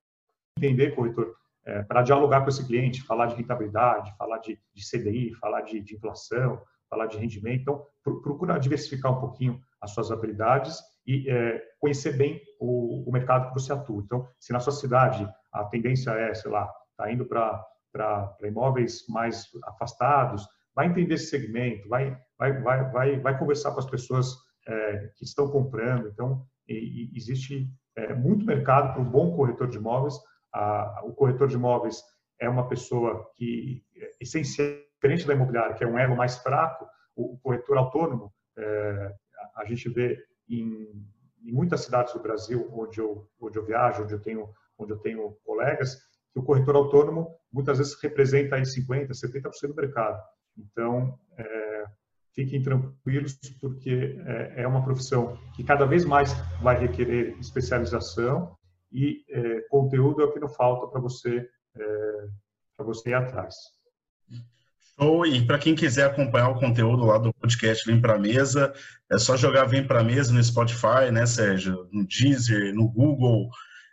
entender, 0.57 0.95
corretor, 0.95 1.35
é, 1.63 1.83
para 1.83 2.01
dialogar 2.01 2.41
com 2.41 2.49
esse 2.49 2.65
cliente, 2.65 3.03
falar 3.03 3.27
de 3.27 3.35
rentabilidade, 3.35 4.13
falar 4.17 4.39
de, 4.39 4.59
de 4.73 4.83
CDI, 4.89 5.33
falar 5.35 5.61
de, 5.61 5.79
de, 5.79 5.95
inflação, 5.95 6.61
falar 6.89 7.05
de 7.05 7.17
rendimento. 7.17 7.61
Então, 7.61 7.85
procura 8.21 8.57
diversificar 8.57 9.15
um 9.15 9.19
pouquinho 9.19 9.61
as 9.79 9.91
suas 9.91 10.11
habilidades 10.11 10.79
e 11.05 11.29
é, 11.29 11.61
conhecer 11.79 12.17
bem 12.17 12.41
o, 12.59 13.09
o, 13.09 13.11
mercado 13.11 13.47
que 13.47 13.53
você 13.53 13.73
atua. 13.73 14.01
Então, 14.03 14.27
se 14.39 14.53
na 14.53 14.59
sua 14.59 14.73
cidade 14.73 15.27
a 15.51 15.63
tendência 15.65 16.11
é, 16.11 16.33
sei 16.33 16.51
lá, 16.51 16.71
está 16.91 17.11
indo 17.11 17.25
para 17.25 18.37
imóveis 18.43 19.05
mais 19.09 19.47
afastados, 19.63 20.47
vai 20.75 20.87
entender 20.87 21.15
esse 21.15 21.27
segmento, 21.27 21.87
vai, 21.89 22.17
vai, 22.37 22.61
vai, 22.61 22.91
vai, 22.91 23.19
vai 23.19 23.39
conversar 23.39 23.71
com 23.71 23.79
as 23.79 23.89
pessoas 23.89 24.35
é, 24.67 25.11
que 25.15 25.23
estão 25.23 25.49
comprando. 25.49 26.07
Então, 26.07 26.45
e, 26.67 27.09
e 27.13 27.17
existe 27.17 27.67
é, 27.95 28.13
muito 28.13 28.45
mercado 28.45 28.93
para 28.93 29.01
um 29.01 29.09
bom 29.09 29.35
corretor 29.35 29.67
de 29.67 29.77
imóveis. 29.77 30.15
A, 30.53 31.01
o 31.03 31.13
corretor 31.13 31.47
de 31.47 31.55
imóveis 31.55 32.01
é 32.39 32.49
uma 32.49 32.67
pessoa 32.67 33.29
que, 33.35 33.83
é 33.95 34.11
essencial, 34.19 34.77
diferente 35.01 35.25
da 35.25 35.33
imobiliária, 35.33 35.73
que 35.73 35.83
é 35.83 35.87
um 35.87 35.97
elo 35.97 36.15
mais 36.15 36.37
fraco, 36.37 36.87
o, 37.15 37.37
corretor 37.39 37.77
autônomo, 37.77 38.31
é, 38.57 39.15
a 39.55 39.65
gente 39.65 39.89
vê 39.89 40.17
em, 40.59 41.07
em, 41.43 41.51
muitas 41.51 41.81
cidades 41.81 42.13
do 42.13 42.19
Brasil 42.19 42.69
onde 42.73 42.99
eu, 42.99 43.27
onde 43.39 43.57
eu 43.57 43.65
viajo, 43.65 44.03
onde 44.03 44.13
eu 44.13 44.19
tenho, 44.19 44.49
onde 44.77 44.93
eu 44.93 44.97
tenho 44.97 45.37
colegas, 45.43 45.95
que 46.33 46.39
o 46.39 46.43
corretor 46.43 46.75
autônomo 46.75 47.35
muitas 47.51 47.77
vezes 47.77 48.01
representa 48.01 48.55
aí 48.55 48.61
50%, 48.61 49.09
70% 49.09 49.67
do 49.67 49.75
mercado. 49.75 50.21
Então, 50.57 51.17
é, 51.37 51.85
fiquem 52.33 52.61
tranquilos, 52.61 53.37
porque 53.59 54.17
é, 54.25 54.63
é 54.63 54.67
uma 54.67 54.83
profissão 54.83 55.37
que 55.55 55.63
cada 55.63 55.85
vez 55.85 56.05
mais 56.05 56.33
vai 56.61 56.79
requerer 56.79 57.37
especialização 57.39 58.55
e 58.91 59.23
é, 59.29 59.61
conteúdo 59.69 60.21
é 60.21 60.25
o 60.25 60.31
que 60.31 60.39
não 60.39 60.49
falta 60.49 60.87
para 60.87 60.99
você 60.99 61.47
é, 61.75 62.27
para 62.75 62.85
você 62.85 63.11
ir 63.11 63.13
atrás. 63.13 63.55
Show! 65.01 65.25
E 65.25 65.43
para 65.45 65.57
quem 65.57 65.73
quiser 65.73 66.05
acompanhar 66.05 66.49
o 66.49 66.59
conteúdo 66.59 67.05
lá 67.05 67.17
do 67.17 67.33
podcast 67.33 67.83
Vem 67.89 67.99
para 67.99 68.19
Mesa, 68.19 68.71
é 69.11 69.17
só 69.17 69.35
jogar 69.35 69.65
Vem 69.65 69.85
para 69.85 70.03
Mesa 70.03 70.31
no 70.31 70.43
Spotify, 70.43 71.11
né, 71.11 71.25
Sérgio? 71.25 71.89
No 71.91 72.05
Deezer, 72.05 72.73
no 72.75 72.87
Google, 72.87 73.49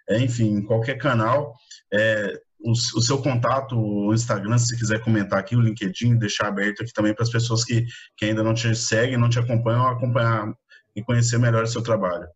é, 0.09 0.21
enfim, 0.21 0.57
em 0.57 0.63
qualquer 0.63 0.99
canal. 0.99 1.55
É, 1.93 2.39
o, 2.61 2.73
o, 2.73 3.01
seu 3.01 3.23
contato, 3.23 3.75
o 3.79 4.13
Instagram, 4.13 4.59
se 4.59 4.77
quiser 4.77 5.03
comentar 5.03 5.39
aqui, 5.39 5.57
o 5.57 5.61
LinkedIn, 5.61 6.19
deixar 6.19 6.49
aberto 6.49 6.83
aqui 6.83 6.93
também 6.93 7.15
para 7.15 7.23
as 7.23 7.31
pessoas 7.31 7.65
que, 7.65 7.87
que 8.17 8.27
ainda 8.27 8.43
não 8.43 8.53
te 8.53 8.75
seguem, 8.75 9.17
não 9.17 9.31
te 9.31 9.39
acompanham, 9.39 9.87
acompanhar 9.87 10.53
e 10.95 11.03
conhecer 11.03 11.39
melhor 11.39 11.63
o 11.63 11.69
seu 11.69 11.83
trabalho. 11.83 12.29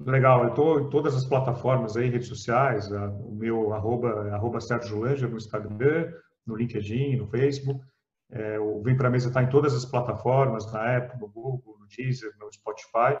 Legal, 0.00 0.42
eu 0.42 0.48
estou 0.50 0.80
em 0.80 0.90
todas 0.90 1.14
as 1.14 1.24
plataformas 1.24 1.96
aí, 1.96 2.10
redes 2.10 2.26
sociais, 2.26 2.90
o 2.90 3.30
meu 3.32 3.72
arroba, 3.72 4.34
arroba 4.34 4.60
Sérgio 4.60 4.98
Langer 4.98 5.30
no 5.30 5.36
Instagram, 5.36 6.12
no 6.46 6.56
LinkedIn, 6.56 7.16
no 7.16 7.28
Facebook. 7.28 7.84
É, 8.30 8.58
o 8.58 8.82
Vem 8.82 8.96
Para 8.96 9.10
Mesa 9.10 9.28
está 9.28 9.42
em 9.42 9.48
todas 9.48 9.74
as 9.74 9.84
plataformas, 9.84 10.70
na 10.72 10.96
Apple, 10.96 11.20
no 11.20 11.28
Google, 11.28 11.76
no 11.78 11.86
Deezer, 11.86 12.32
no 12.38 12.50
Spotify. 12.52 13.20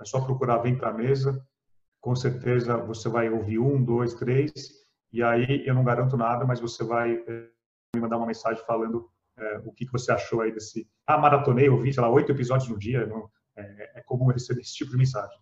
é 0.00 0.04
só 0.04 0.20
procurar 0.20 0.58
Vem 0.58 0.76
para 0.76 0.88
a 0.88 0.92
Mesa, 0.92 1.40
com 2.00 2.14
certeza 2.14 2.76
você 2.76 3.08
vai 3.08 3.30
ouvir 3.30 3.58
um, 3.58 3.82
dois, 3.82 4.14
três, 4.14 4.52
e 5.12 5.22
aí 5.22 5.64
eu 5.66 5.74
não 5.74 5.84
garanto 5.84 6.16
nada, 6.16 6.44
mas 6.44 6.60
você 6.60 6.84
vai 6.84 7.14
é, 7.14 7.48
me 7.94 8.00
mandar 8.00 8.16
uma 8.16 8.26
mensagem 8.26 8.62
falando 8.66 9.08
é, 9.38 9.58
o 9.64 9.72
que, 9.72 9.86
que 9.86 9.92
você 9.92 10.10
achou 10.10 10.40
aí 10.40 10.52
desse. 10.52 10.88
Ah, 11.06 11.16
maratonei, 11.18 11.68
ouvi, 11.68 11.92
sei 11.92 12.02
lá, 12.02 12.10
oito 12.10 12.32
episódios 12.32 12.68
no 12.68 12.78
dia, 12.78 13.06
não, 13.06 13.30
é, 13.56 14.00
é 14.00 14.02
comum 14.02 14.26
receber 14.26 14.60
esse 14.60 14.74
tipo 14.74 14.90
de 14.90 14.96
mensagem. 14.96 15.38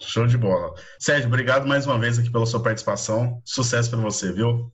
Show 0.00 0.26
de 0.26 0.38
bola. 0.38 0.74
Sérgio, 0.98 1.26
obrigado 1.26 1.66
mais 1.66 1.84
uma 1.84 1.98
vez 1.98 2.18
aqui 2.18 2.30
pela 2.30 2.46
sua 2.46 2.62
participação. 2.62 3.42
Sucesso 3.44 3.90
para 3.90 4.00
você, 4.00 4.32
viu? 4.32 4.72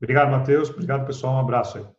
Obrigado, 0.00 0.30
Matheus. 0.30 0.70
Obrigado, 0.70 1.06
pessoal. 1.06 1.34
Um 1.34 1.40
abraço 1.40 1.78
aí. 1.78 1.97